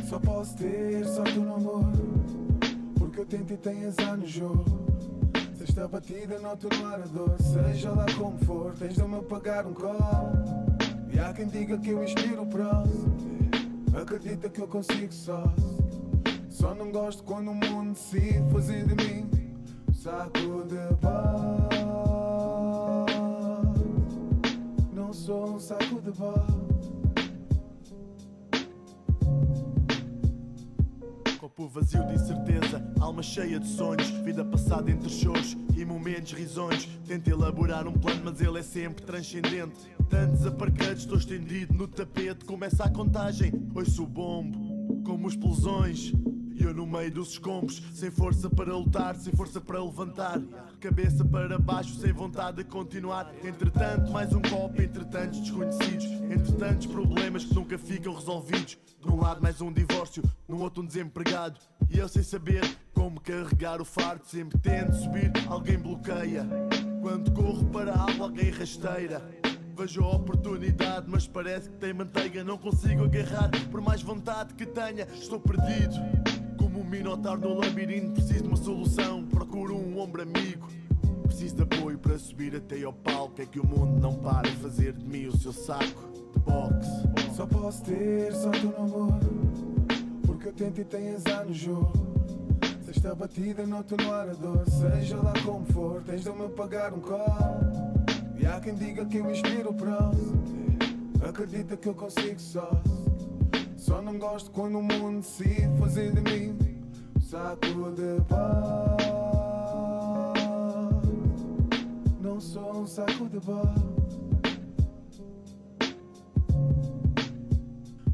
[0.06, 1.90] Só posso ter sorte no amor,
[2.98, 4.62] porque eu tento e tenho azar no jogo.
[5.56, 9.66] Se esta batida não atenuar a dor, seja lá como for, tens de me pagar
[9.66, 10.32] um call.
[11.10, 13.16] E há quem diga que eu inspiro o próximo,
[13.98, 15.50] acredita que eu consigo só.
[16.50, 19.30] Só não gosto quando o mundo decide fazer de mim
[19.94, 21.27] saco de pó.
[25.28, 26.32] Sou um saco de pó.
[31.38, 36.88] Copo vazio de incerteza, alma cheia de sonhos, vida passada entre choros e momentos risonhos.
[37.06, 39.76] Tento elaborar um plano, mas ele é sempre transcendente.
[40.08, 42.46] Tantos aparcados, estou estendido no tapete.
[42.46, 46.10] Começa a contagem, ouço o bombo, como explosões.
[46.58, 50.40] E eu no meio dos escombros, sem força para lutar, sem força para levantar.
[50.80, 53.32] Cabeça para baixo, sem vontade de continuar.
[53.44, 56.04] Entretanto, mais um copo entre tantos desconhecidos.
[56.04, 58.76] Entre tantos problemas que nunca ficam resolvidos.
[59.00, 61.60] De um lado, mais um divórcio, no outro, um desempregado.
[61.88, 62.62] E eu sem saber
[62.92, 64.26] como carregar o fardo.
[64.26, 66.44] Sempre tento subir, alguém bloqueia.
[67.00, 69.22] Quando corro para algo, alguém rasteira.
[69.76, 72.42] Vejo a oportunidade, mas parece que tem manteiga.
[72.42, 75.94] Não consigo agarrar, por mais vontade que tenha, estou perdido.
[76.88, 79.22] Minotauro no labirinto, preciso de uma solução.
[79.26, 80.66] Procuro um ombro amigo.
[81.24, 83.42] Preciso de apoio para subir até ao palco.
[83.42, 87.34] É que o mundo não para de fazer de mim o seu saco de boxe.
[87.36, 89.20] Só posso ter sorte no amor,
[90.24, 91.92] porque eu tento e tenho azar no jogo.
[92.82, 96.94] Se esta batida não atenuar a dor, seja lá como for, tens de me pagar
[96.94, 97.60] um call.
[98.38, 100.42] E há quem diga que eu inspiro o próximo,
[101.28, 102.70] acredita que eu consigo só.
[103.76, 106.67] Só não gosto quando o mundo decide fazer de mim
[107.28, 108.96] saco de pó.
[112.22, 113.62] Não sou um saco de pó.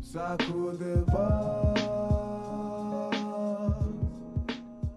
[0.02, 1.74] Saco de pó.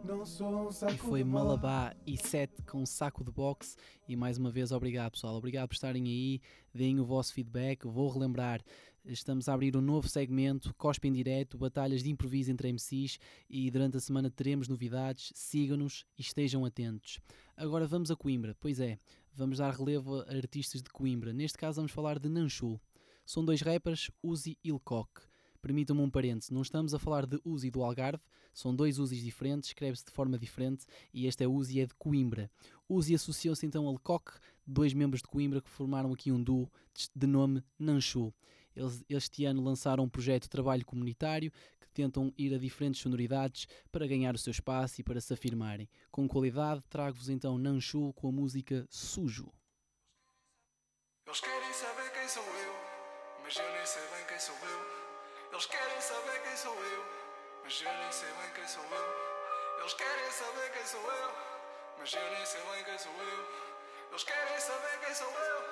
[0.03, 1.23] Não sou um saco E foi.
[1.23, 3.75] Malabá e 7 com saco de boxe.
[4.07, 5.35] E mais uma vez, obrigado pessoal.
[5.35, 6.41] Obrigado por estarem aí.
[6.73, 7.85] Deem o vosso feedback.
[7.85, 8.61] Vou relembrar.
[9.09, 13.17] Estamos a abrir um novo segmento, Cospe em Direto, batalhas de improviso entre MCs
[13.49, 15.31] e durante a semana teremos novidades.
[15.33, 17.21] Sigam-nos e estejam atentos.
[17.55, 18.53] Agora vamos a Coimbra.
[18.59, 18.99] Pois é,
[19.33, 21.31] vamos dar relevo a artistas de Coimbra.
[21.31, 22.77] Neste caso vamos falar de Nanchu.
[23.25, 25.21] São dois rappers, Uzi e Lecoq.
[25.61, 28.23] Permitam-me um parênteses, não estamos a falar de Uzi do Algarve,
[28.53, 32.49] são dois Uzis diferentes, escreve-se de forma diferente e este é Uzi é de Coimbra.
[32.87, 34.33] Uzi associou-se então a Lecoq,
[34.65, 36.69] dois membros de Coimbra que formaram aqui um duo
[37.15, 38.33] de nome Nanchu.
[38.77, 43.67] Eles este ano lançaram um projeto de trabalho comunitário que tentam ir a diferentes sonoridades
[43.91, 45.89] para ganhar o seu espaço e para se afirmarem.
[46.11, 49.51] Com qualidade, trago-vos então Nanchu com a música Sujo.
[51.25, 52.73] Eles querem saber quem sou eu,
[53.43, 54.79] mas eu nem sei bem quem sou eu.
[55.51, 57.03] Eles querem saber quem sou eu,
[57.63, 59.07] mas eu nem sei bem quem sou eu.
[59.79, 61.31] Eles querem saber quem sou eu,
[61.97, 63.67] mas eu nem sei bem quem sou eu.
[64.11, 65.66] Eles querem saber quem sou eu,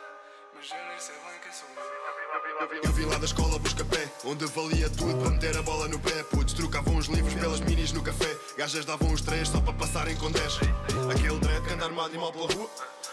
[2.83, 5.99] eu vim lá da escola busca pé, onde valia tudo para meter a bola no
[5.99, 6.23] pé.
[6.23, 8.35] Putos trocavam os livros pelas minis no café.
[8.57, 10.59] Gajas davam os três só para passarem com 10.
[11.11, 12.69] Aquele dread que anda armado e mal pela rua.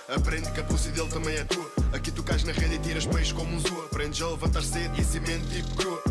[0.09, 1.71] Aprende que a pussy dele também é tua.
[1.93, 3.87] Aqui tu cais na rede e tiras peixe como um zua.
[3.87, 6.03] Aprendes a levantar cedo e cimento tipo crua.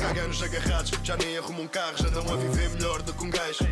[0.00, 3.64] Caganos agarrados, já nem arrumam carros, andam a viver melhor do que um gajo.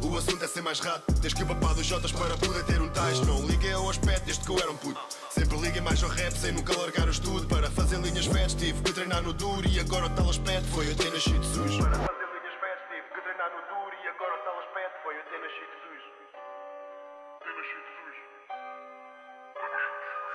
[0.00, 1.12] O assunto é ser mais rato.
[1.20, 3.20] Tens que papar dos Jotas para poder ter um tais.
[3.26, 5.00] Não liguei ao aspecto desde que eu era um puto.
[5.30, 7.46] Sempre liguei mais ao rap sem nunca largar o estudo.
[7.48, 10.88] Para fazer linhas fats tive que treinar no duro e agora o tal aspecto foi
[10.88, 11.78] eu ter nascido sujo.
[11.78, 15.14] Para fazer linhas fats tive que treinar no duro e agora o tal aspecto foi
[15.18, 15.68] eu ter nascido.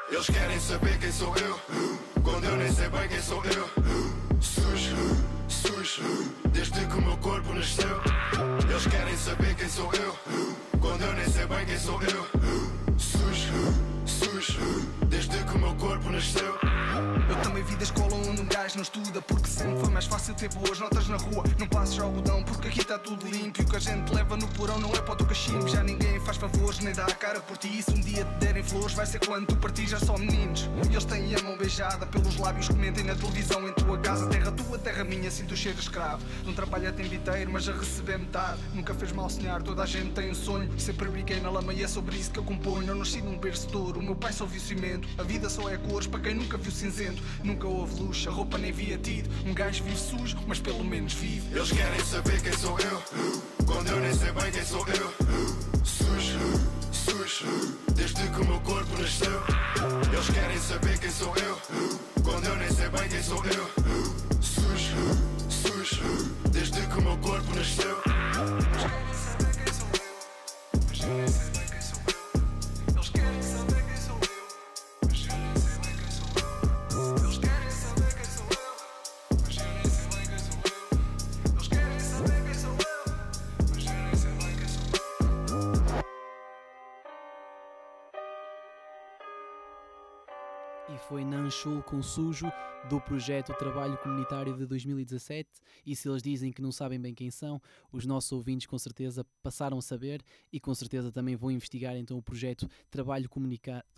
[0.10, 1.60] Eles querem saber quem sou eu,
[2.22, 4.23] quando eu nem sei bem quem sou eu.
[6.54, 8.00] Desde que o meu corpo nasceu.
[8.70, 10.18] Eles querem saber quem sou eu,
[10.80, 12.26] quando eu nem sei bem quem sou eu.
[12.98, 13.74] Sujo,
[15.08, 16.58] desde que o meu corpo nasceu.
[17.30, 20.34] Eu também vi da escola onde um gajo não estuda Porque sempre foi mais fácil
[20.36, 21.44] ter boas notas na rua.
[21.58, 24.48] Não passes algodão porque aqui está tudo limpo E o que a gente leva no
[24.50, 25.68] porão não é para o teu cachimbo.
[25.68, 27.80] Já ninguém faz favores nem dá a cara por ti.
[27.80, 30.70] E se um dia te derem flores vai ser quando tu partir já só meninos.
[30.86, 34.28] Eles têm a mão beijada pelos lábios Comentem na televisão em tua casa.
[34.28, 36.24] Terra tua, terra minha, sinto o cheiro escravo.
[36.46, 38.60] Não trabalha a tempo inteiro mas a receber metade.
[38.74, 40.70] Nunca fez mal sonhar, toda a gente tem um sonho.
[40.78, 42.88] Sempre brinquei na lama e é sobre isso que eu componho.
[42.88, 45.08] Eu nasci num berço de ouro, o meu pai é só viu cimento.
[45.20, 47.22] A vida só é cores para quem nunca viu cinzento.
[47.44, 49.30] Nunca houve luz, a roupa nem via tido.
[49.48, 51.56] Um gajo vive sujo, mas pelo menos vive.
[51.56, 53.04] Eles querem saber quem sou eu,
[53.68, 55.14] quando eu nem sei bem quem sou eu.
[55.84, 56.40] Sujo,
[56.92, 59.44] sujo, desde que o meu corpo nasceu.
[60.12, 61.60] Eles querem saber quem sou eu,
[62.24, 63.70] quando eu nem sei bem quem sou eu.
[64.42, 64.98] Sujo,
[65.48, 68.02] sujo, desde que o meu corpo nasceu.
[68.72, 71.53] Eles querem saber quem sou eu, mas eu nem sei.
[90.90, 92.46] E foi Nanchul com Sujo
[92.90, 95.50] do projeto Trabalho Comunitário de 2017
[95.86, 97.62] e se eles dizem que não sabem bem quem são,
[97.92, 102.18] os nossos ouvintes com certeza passaram a saber e com certeza também vão investigar então
[102.18, 103.30] o projeto Trabalho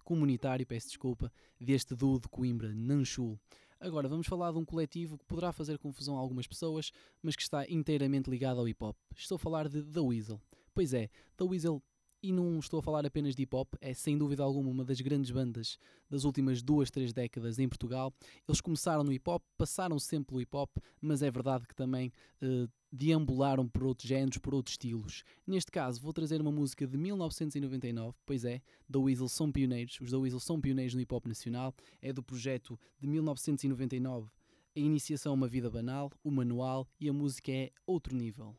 [0.04, 3.40] Comunitário, peço desculpa, deste duo de Coimbra, Nanchul.
[3.80, 6.92] Agora vamos falar de um coletivo que poderá fazer confusão a algumas pessoas,
[7.22, 8.96] mas que está inteiramente ligado ao hip hop.
[9.16, 10.40] Estou a falar de The Weasel.
[10.74, 11.82] Pois é, The Weasel
[12.26, 15.00] e não estou a falar apenas de hip hop, é sem dúvida alguma uma das
[15.00, 15.78] grandes bandas
[16.10, 18.12] das últimas duas, três décadas em Portugal.
[18.48, 22.12] Eles começaram no hip hop, passaram sempre pelo hip hop, mas é verdade que também
[22.42, 25.24] uh, deambularam por outros géneros, por outros estilos.
[25.46, 28.60] Neste caso, vou trazer uma música de 1999, pois é,
[28.92, 32.24] The Weasel são pioneiros, os The Weasel são pioneiros no hip hop nacional, é do
[32.24, 34.32] projeto de 1999.
[34.76, 38.56] A iniciação é uma vida banal, o manual e a música é outro nível.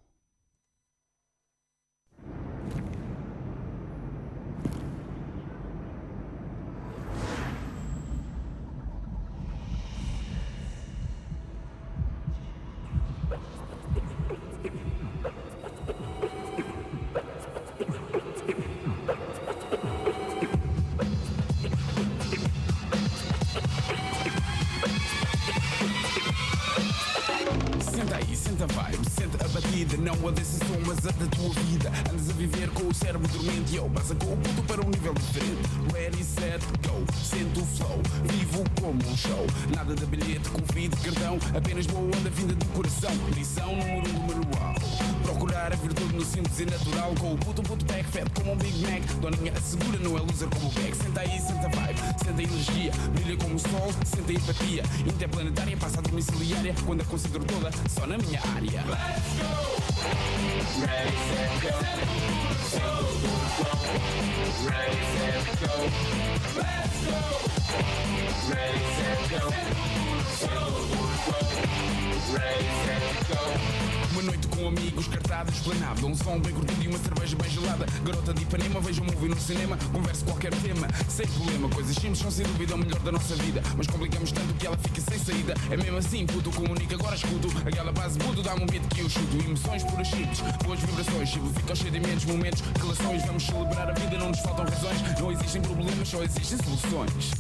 [82.07, 85.01] Simples são sem dúvida o melhor da nossa vida Mas complicamos tanto que ela fica
[85.01, 88.87] sem saída É mesmo assim, puto, comunica, agora escuto Aquela base, puto, dá-me um beat
[88.95, 93.25] que eu chuto Emoções puras simples, boas vibrações Chico fica cheio de imensos momentos, relações
[93.25, 97.31] Vamos celebrar a vida, não nos faltam razões Não existem problemas, só existem soluções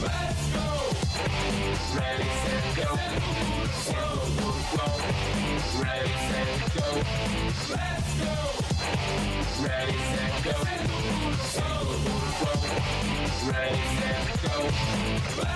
[0.00, 0.68] Let's go!
[1.94, 2.94] Ready, set, go!
[5.82, 6.86] Ready, set, go.
[7.74, 8.34] Let's go.
[9.64, 10.17] Ready, set,
[13.70, 15.47] Ready, set, go.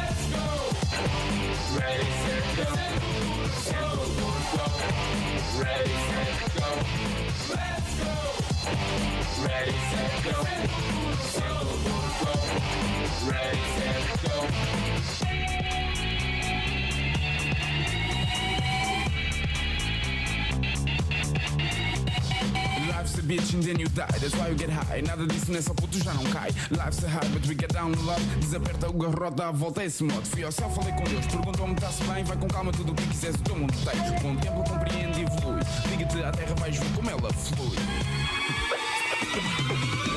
[23.95, 25.03] Die, that's why you get high.
[25.03, 26.51] Nada disso nessa puto já não cai.
[26.71, 28.23] Life's a hard, but we get down no love.
[28.41, 30.27] Desaperta o garrote, dá a volta a esse modo.
[30.27, 32.25] Fui ao céu, falei com Deus, perguntou-me tá-se bem.
[32.25, 34.21] Vai com calma, tudo o que quiseres, o teu mundo tem.
[34.21, 35.61] Contempla, compreende e evolui.
[35.91, 37.77] Liga-te à terra, vais ver como ela flui.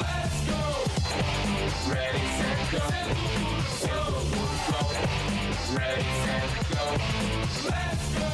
[0.02, 0.61] Let's go!
[1.89, 2.80] Ready, set, go.
[2.91, 4.02] Ready, set,
[4.72, 4.81] go.
[5.76, 6.85] Ready, set, go.
[7.69, 8.30] Let's go.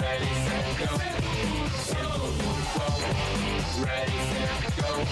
[0.00, 1.23] Ready, set, go.
[3.76, 5.04] Ready, set, go.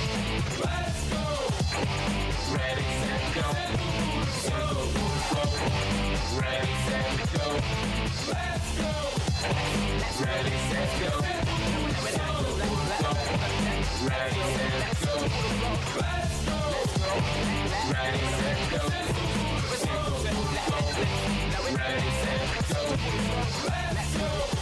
[23.94, 24.61] Let's go.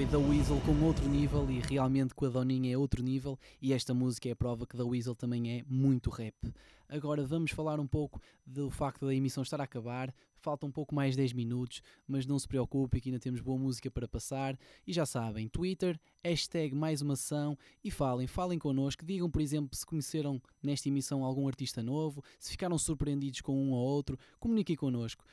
[0.00, 3.74] foi The Weasel com outro nível e realmente com a Doninha é outro nível e
[3.74, 6.34] esta música é a prova que The Weasel também é muito rap.
[6.88, 10.94] Agora vamos falar um pouco do facto da emissão estar a acabar, falta um pouco
[10.94, 14.92] mais 10 minutos, mas não se preocupe que ainda temos boa música para passar e
[14.92, 19.84] já sabem, Twitter, hashtag mais uma ação e falem, falem connosco, digam por exemplo se
[19.84, 25.26] conheceram nesta emissão algum artista novo, se ficaram surpreendidos com um ou outro, comuniquem connosco,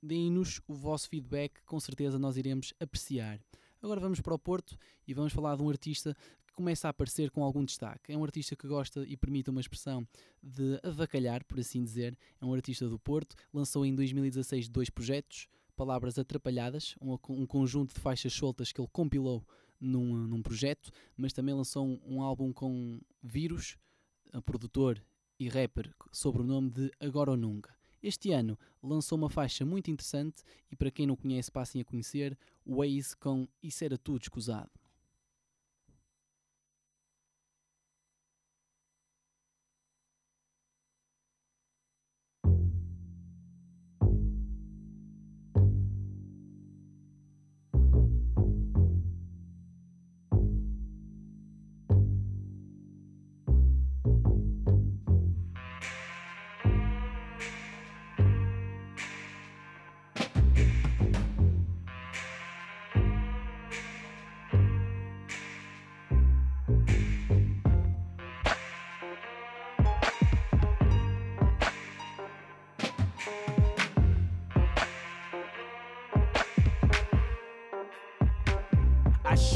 [0.00, 3.40] deem-nos o vosso feedback, com certeza nós iremos apreciar.
[3.86, 4.76] Agora vamos para o Porto
[5.06, 6.12] e vamos falar de um artista
[6.44, 8.12] que começa a aparecer com algum destaque.
[8.12, 10.04] É um artista que gosta e permite uma expressão
[10.42, 12.18] de avacalhar, por assim dizer.
[12.40, 15.46] É um artista do Porto, lançou em 2016 dois projetos,
[15.76, 19.46] Palavras Atrapalhadas, um, um conjunto de faixas soltas que ele compilou
[19.80, 23.78] num, num projeto, mas também lançou um, um álbum com Vírus,
[24.44, 25.00] produtor
[25.38, 27.75] e rapper, sob o nome de Agora ou Nunca.
[28.02, 32.36] Este ano lançou uma faixa muito interessante e para quem não conhece passem a conhecer,
[32.66, 34.70] Waze com Isso Era Tudo Escusado.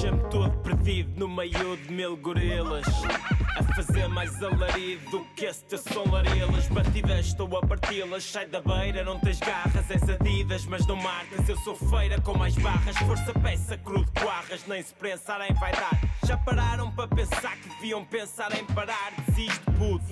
[0.00, 2.86] Acha-me todo perdido no meio de mil gorilas.
[3.54, 8.46] A fazer mais alarido do que esse teu som larilas Batidas estou a parti-las, sai
[8.46, 12.54] da beira Não tens garras, és adidas Mas não marcas, eu sou feira com mais
[12.54, 12.96] barras.
[12.96, 18.04] Força peça, crudo, coarras Nem se pensarem vai dar Já pararam para pensar que deviam
[18.04, 19.10] pensar em parar.
[19.26, 20.04] Desisto, puto.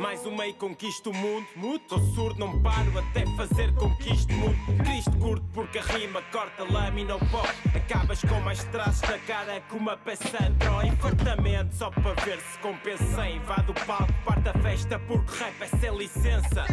[0.00, 1.46] Mais um meio conquisto o mundo.
[1.54, 7.14] Muto, surdo, não paro até fazer conquisto mundo Cristo curto porque a rima corta lâmina
[7.14, 7.44] ou pó.
[7.72, 12.58] Acabas com mais traços na cara que uma peça andró Infartamento só para ver se
[12.58, 13.28] compensa.
[13.28, 16.64] Invade o palco, parte a festa porque rap é sem licença.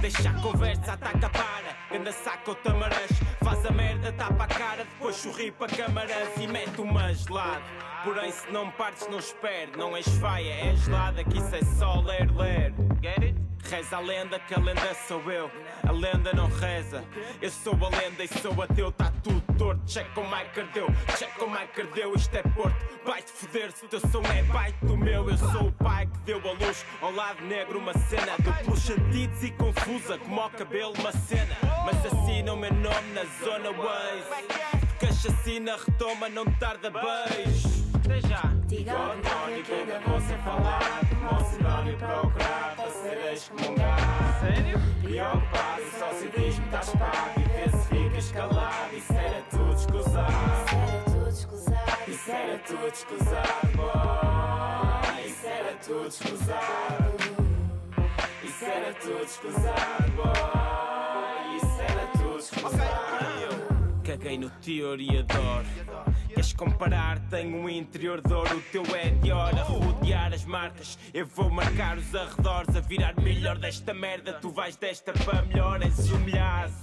[0.00, 1.76] Deixa a conversa, ataca para.
[1.90, 3.10] Ganda saca o tamarãs
[3.42, 4.84] Faz a merda, tapa a cara.
[4.84, 9.96] Depois sorri para câmaras e mete uma gelada Porém se não partes não espere Não
[9.96, 12.74] és faia, é gelada que isso é só ler, ler.
[13.00, 13.52] Get it?
[13.64, 15.48] Reza a lenda que a lenda sou eu.
[15.88, 17.04] A lenda não reza.
[17.40, 19.82] Eu sou a lenda e sou ateu Tá tudo torto.
[19.86, 22.76] Check como é que ardeu Check como é que ardeu Isto é Porto.
[23.04, 25.30] Vai-te foder se o teu som é baita do meu.
[25.30, 29.42] Eu sou o pai que deu a luz Ao lado negro uma cena Duplos sentidos
[29.44, 31.56] e confusa Como ao cabelo uma cena.
[31.84, 34.48] Mas assina o meu nome na zona Waze.
[34.98, 38.52] Que a chacina retoma não tarda beijo até já.
[38.66, 41.08] Diga ao demónio que ainda vou ser falado.
[41.08, 44.02] Como o sinónimo procurar para ser excomungado.
[44.40, 44.80] Sério?
[45.02, 47.40] Preocupado, o socialismo está espado.
[47.40, 48.96] E vê se ficas calado.
[48.96, 50.32] Isso era tudo escusado.
[52.08, 55.26] Isso era tudo escusado, boy.
[55.26, 57.14] Isso era tudo escusado.
[58.44, 61.56] Isso era tudo escusado, boy.
[61.56, 63.11] Isso era tudo escusado.
[64.12, 65.64] Caguei no teoriador.
[66.28, 67.18] Queres comparar?
[67.30, 69.62] Tenho um interior de ouro, o teu é de hora.
[69.62, 72.76] A rodear as marcas, eu vou marcar os arredores.
[72.76, 75.82] A virar melhor desta merda, tu vais desta para melhor.
[75.82, 76.74] És humilhado,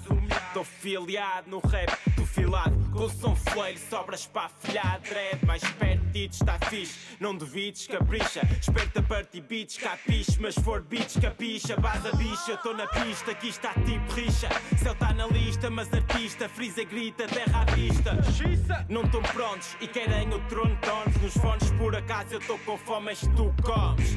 [0.48, 2.76] estou filiado no rap, tu filado.
[2.92, 5.00] Com som fleiro, sobras para afilhar.
[5.02, 6.96] Dread, mais perto está fixe.
[7.20, 8.42] Não duvides, capricha.
[8.60, 10.38] Esperta partir beats, capiche.
[10.40, 11.76] Mas for beats, capicha.
[11.80, 14.50] Vaza bicha, estou na pista, aqui está tipo rixa.
[14.78, 16.50] Céu está na lista, mas artista.
[16.50, 18.18] Frisa, grita, terra à vista.
[18.90, 22.78] Não estão prontos e querem o trono tones Nos fones por acaso eu estou com
[22.78, 24.16] fome mas tu comes.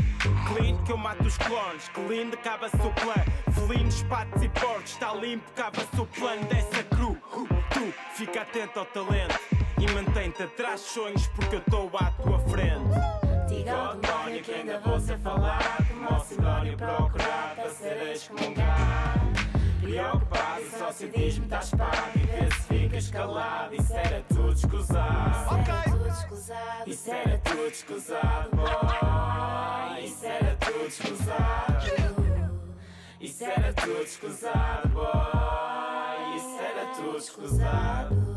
[0.48, 1.88] Clean que eu mato os clones.
[1.88, 6.44] Que lindo acaba-se o plano Felinos, patos e porcos Está limpo, acaba-se o plano.
[6.46, 7.16] Dessa crew
[7.70, 9.38] Tu, fica atento ao talento.
[9.78, 12.82] E mantém-te atrás dos sonhos Porque eu estou à tua frente.
[13.48, 15.86] Diga ao demónio que ainda vou ser falado.
[15.88, 19.21] Como o sinónimo procurar para ser excomungado
[19.92, 25.50] Preocupado, o socialismo está espado E vê se ficas calado Isso era tudo escusado
[26.86, 30.04] Isso era tudo escusado, boy.
[30.04, 31.86] Isso era tudo escusado.
[33.20, 36.36] Isso era tudo escusado, boy.
[36.36, 38.31] Isso era tudo escusado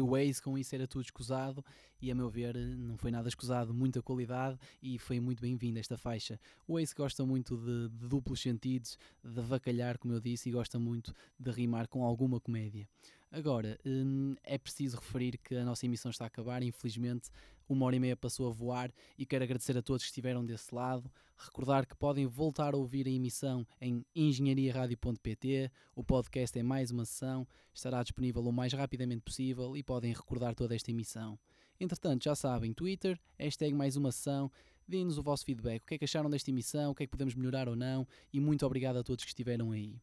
[0.00, 1.62] Foi o Waze com isso era tudo escusado
[2.00, 5.98] e a meu ver não foi nada escusado, muita qualidade e foi muito bem-vinda esta
[5.98, 6.40] faixa.
[6.66, 10.78] O Waze gosta muito de, de duplos sentidos, de vacalhar, como eu disse, e gosta
[10.78, 12.88] muito de rimar com alguma comédia.
[13.30, 17.30] Agora, hum, é preciso referir que a nossa emissão está a acabar, infelizmente
[17.70, 20.74] uma hora e meia passou a voar e quero agradecer a todos que estiveram desse
[20.74, 21.08] lado.
[21.36, 25.70] Recordar que podem voltar a ouvir a emissão em engenhariaradio.pt.
[25.94, 30.54] O podcast é mais uma sessão, estará disponível o mais rapidamente possível e podem recordar
[30.54, 31.38] toda esta emissão.
[31.78, 34.50] Entretanto, já sabem, Twitter, hashtag mais uma sessão,
[34.86, 37.10] deem-nos o vosso feedback, o que é que acharam desta emissão, o que é que
[37.12, 39.98] podemos melhorar ou não, e muito obrigado a todos que estiveram aí.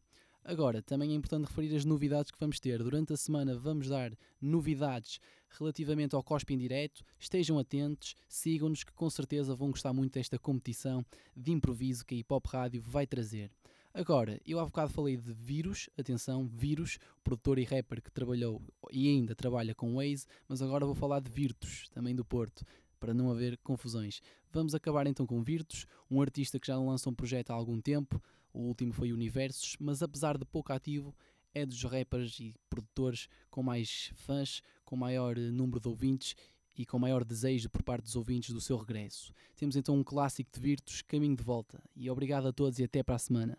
[0.48, 2.82] Agora, também é importante referir as novidades que vamos ter.
[2.82, 5.20] Durante a semana vamos dar novidades
[5.50, 7.04] relativamente ao Cospe em Direto.
[7.20, 11.06] Estejam atentos, sigam-nos que com certeza vão gostar muito desta competição
[11.36, 13.52] de improviso que a Hip Hop Rádio vai trazer.
[13.94, 19.10] Agora, eu há bocado falei de Vírus, atenção, Vírus, produtor e rapper que trabalhou e
[19.10, 22.64] ainda trabalha com Waze, mas agora vou falar de Virtus, também do Porto,
[23.02, 24.22] para não haver confusões.
[24.50, 28.22] Vamos acabar então com Virtus, um artista que já lança um projeto há algum tempo,
[28.58, 31.16] o último foi Universos, mas apesar de pouco ativo,
[31.54, 36.36] é dos rappers e produtores com mais fãs, com maior eh, número de ouvintes
[36.76, 39.32] e com maior desejo por parte dos ouvintes do seu regresso.
[39.56, 41.82] Temos então um clássico de Virtus, Caminho de Volta.
[41.96, 43.58] E obrigado a todos e até para a semana.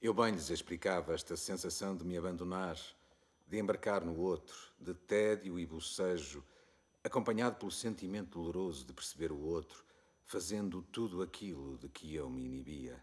[0.00, 2.78] Eu bem lhes explicava esta sensação de me abandonar,
[3.46, 6.42] de embarcar no outro, de tédio e bocejo,
[7.02, 9.83] acompanhado pelo sentimento doloroso de perceber o outro,
[10.26, 13.02] fazendo tudo aquilo de que eu me inibia.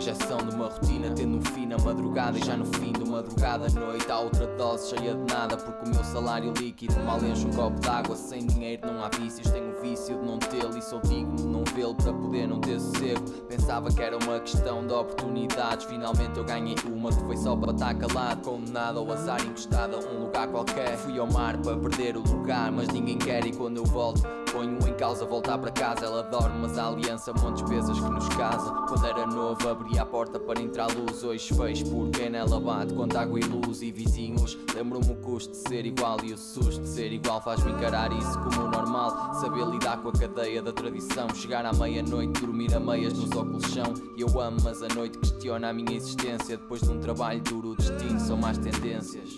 [0.00, 3.68] Injeção de uma rotina, tendo um fim na madrugada e já no fim de madrugada.
[3.68, 7.50] Noite há outra dose cheia de nada, porque o meu salário líquido mal enche um
[7.50, 11.00] copo d'água, sem dinheiro não há vícios, tenho o vício de não tê-lo e sou
[11.00, 13.30] digno de não vê-lo para poder não ter sossego.
[13.46, 17.72] Pensava que era uma questão de oportunidades, finalmente eu ganhei uma que foi só para
[17.72, 20.96] estar calado, condenado ao azar encostado a um lugar qualquer.
[20.96, 24.22] Fui ao mar para perder o lugar, mas ninguém quer e quando eu volto
[24.60, 26.04] ponho em causa voltar para casa.
[26.04, 28.70] Ela dorme, mas a aliança montes pesas que nos casa.
[28.88, 31.24] Quando era novo, abria a porta para entrar luz.
[31.24, 34.58] Hoje fez por nela bate, conta água e luz e vizinhos.
[34.74, 38.38] Lembro-me o custo de ser igual e o susto de ser igual faz-me encarar isso
[38.40, 39.34] como normal.
[39.34, 41.28] Saber lidar com a cadeia da tradição.
[41.34, 43.94] Chegar à meia-noite, dormir a meias nos óculos chão.
[44.18, 46.58] Eu amo, mas a noite questiona a minha existência.
[46.58, 49.36] Depois de um trabalho duro, o destino são mais tendências.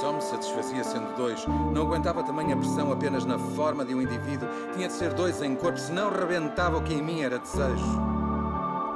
[0.00, 1.46] Só me satisfazia sendo dois.
[1.72, 4.48] Não aguentava tamanha pressão apenas na forma de um indivíduo.
[4.74, 7.86] Tinha de ser dois em corpo, senão rebentava o que em mim era desejo.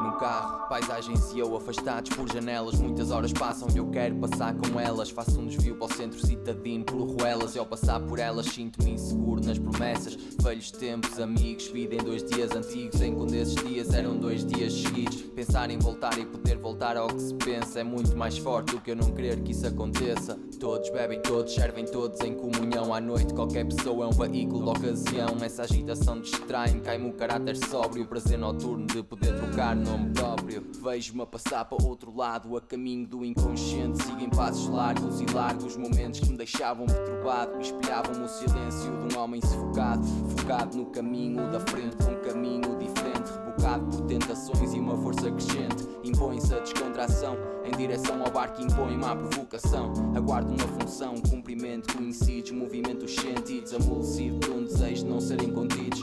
[0.02, 2.78] Num carro, paisagens e eu afastados por janelas.
[2.78, 5.10] Muitas horas passam e eu quero passar com elas.
[5.10, 7.54] Faço um desvio para o centro citadino por ruelas.
[7.54, 10.16] E ao passar por elas sinto-me inseguro nas promessas.
[10.40, 13.00] Velhos tempos, amigos, vida em dois dias antigos.
[13.00, 15.22] Em quando esses dias eram dois dias seguidos.
[15.22, 18.80] Pensar em voltar e poder voltar ao que se pensa é muito mais forte do
[18.80, 20.38] que eu não querer que isso aconteça.
[20.60, 22.92] Todos bebem, todos servem, todos em comunhão.
[22.92, 25.36] À noite, qualquer pessoa é um veículo de ocasião.
[25.42, 28.04] Essa agitação distrai-me, cai-me o caráter sóbrio.
[28.04, 30.57] O prazer noturno de poder trocar nome próprio.
[30.60, 34.02] Vejo-me a passar para outro lado, a caminho do inconsciente.
[34.02, 37.60] Sigo em passos largos e largos momentos que me deixavam perturbado.
[37.60, 40.04] Espelhavam-me o silêncio de um homem sufocado,
[40.36, 45.86] focado no caminho da frente, um caminho diferente, rebocado por tentações e uma força crescente.
[46.08, 47.36] Impõe-se a descontração
[47.66, 49.92] em direção ao bar que impõe-me a provocação.
[50.16, 55.20] Aguardo uma função, um cumprimento, coincides, movimento os sentidos, amolecido de um desejo de não
[55.20, 56.02] serem contidos.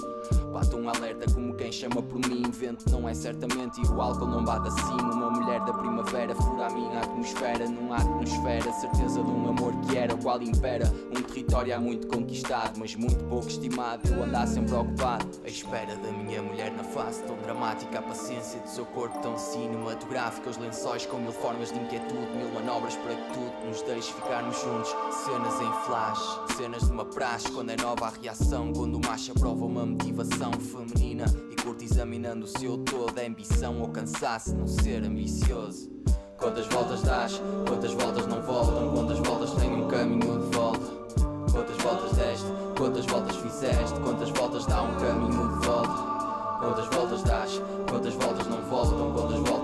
[0.53, 2.43] Bato um alerta como quem chama por mim.
[2.49, 4.93] Vento não é certamente e o álcool não bate assim.
[4.93, 7.67] Uma mulher da primavera fura a minha atmosfera.
[7.67, 10.89] Num atmosfera, certeza de um amor que era o qual impera.
[11.11, 14.07] Um território há muito conquistado, mas muito pouco estimado.
[14.07, 17.21] Eu andar sempre ocupado, à espera da minha mulher na face.
[17.23, 19.37] Tão dramática a paciência do seu corpo, tão
[19.95, 20.49] cinematográfica.
[20.49, 24.61] Os lençóis com mil formas de inquietude, mil manobras para que tudo nos deixe ficarmos
[24.61, 24.95] juntos.
[25.23, 27.51] Cenas em flash, cenas de uma praxe.
[27.51, 32.45] Quando é nova a reação, quando o macho aprova uma motivação feminina e curto examinando
[32.45, 33.17] o seu todo.
[33.17, 35.89] É ambição ou cansaço, não ser ambicioso.
[36.37, 40.95] Quantas voltas dás, quantas voltas não voltam, quantas voltas tem um caminho de volta.
[41.51, 42.45] Quantas voltas deste,
[42.77, 46.15] quantas voltas fizeste, quantas voltas dá um caminho de volta.
[46.59, 49.54] Quantas voltas dás, quantas voltas não voltam, quantas voltas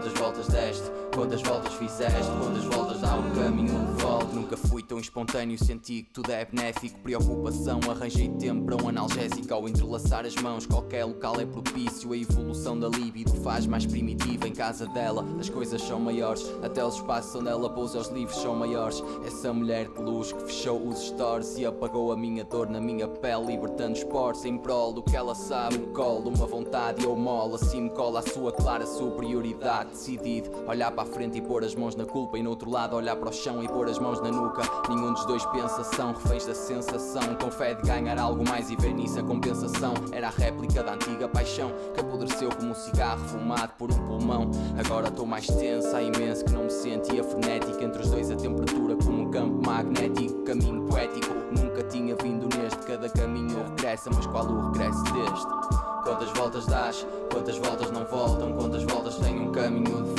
[0.00, 4.26] Quantas voltas deste, quantas voltas fizeste, quantas voltas dá um caminho de volta?
[4.32, 6.98] Nunca fui tão espontâneo, senti que tudo é benéfico.
[7.00, 9.52] Preocupação, arranjei tempo para um analgésico.
[9.52, 12.12] Ao entrelaçar as mãos, qualquer local é propício.
[12.12, 14.46] A evolução da libido faz mais primitiva.
[14.46, 16.44] Em casa dela, as coisas são maiores.
[16.62, 19.02] Até os espaços onde ela pousa os livros são maiores.
[19.26, 23.08] Essa mulher de luz que fechou os stores e apagou a minha dor na minha
[23.08, 25.78] pele, libertando os poros em prol do que ela sabe.
[25.78, 29.90] Me colo uma vontade eu molo, assim me cola a sua clara superioridade.
[29.90, 32.94] Decidido, olhar para a frente e pôr as mãos na culpa, e no outro lado,
[32.96, 34.62] olhar para o chão e pôr as mãos na nuca.
[34.88, 37.22] Nenhum dos dois pensa, são reféns da sensação.
[37.40, 39.94] Com fé de ganhar algo mais e ver nisso a compensação.
[40.12, 44.50] Era a réplica da antiga paixão que apodreceu como um cigarro fumado por um pulmão.
[44.78, 47.82] Agora estou mais tensa, imenso que não me sentia frenética.
[47.84, 50.42] Entre os dois, a temperatura como um campo magnético.
[50.44, 52.80] Caminho poético, nunca tinha vindo neste.
[52.86, 55.80] Cada caminho regressa, mas qual o regresso deste?
[56.02, 60.09] Quantas voltas dás, quantas voltas não voltam, quantas voltas tem um caminho de.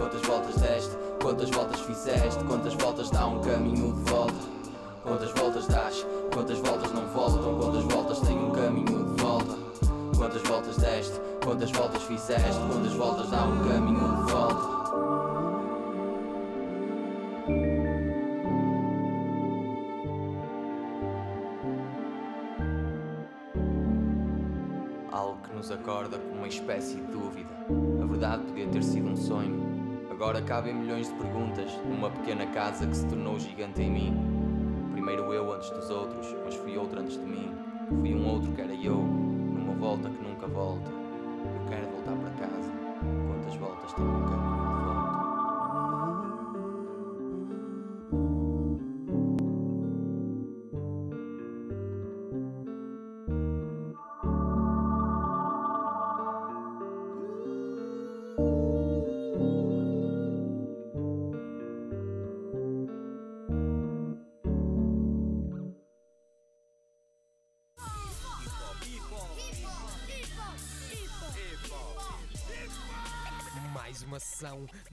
[0.00, 4.34] Quantas voltas deste, quantas voltas fizeste, quantas voltas dá um caminho de volta.
[5.02, 9.58] Quantas voltas dás, quantas voltas não voltam, quantas voltas tem um caminho de volta.
[10.16, 14.80] Quantas voltas deste, quantas voltas fizeste, quantas voltas dá um caminho de volta.
[25.12, 27.50] Algo que nos acorda com uma espécie de dúvida.
[28.02, 29.79] A verdade podia ter sido um sonho.
[30.20, 34.90] Agora cabem milhões de perguntas numa pequena casa que se tornou gigante em mim.
[34.92, 37.50] Primeiro eu antes dos outros, mas fui outro antes de mim.
[37.88, 40.90] Fui um outro que era eu, numa volta que nunca volta.
[40.90, 42.70] Eu quero voltar para casa.
[43.28, 44.39] Quantas voltas tem um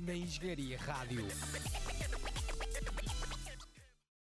[0.08, 1.28] na Engenharia Rádio.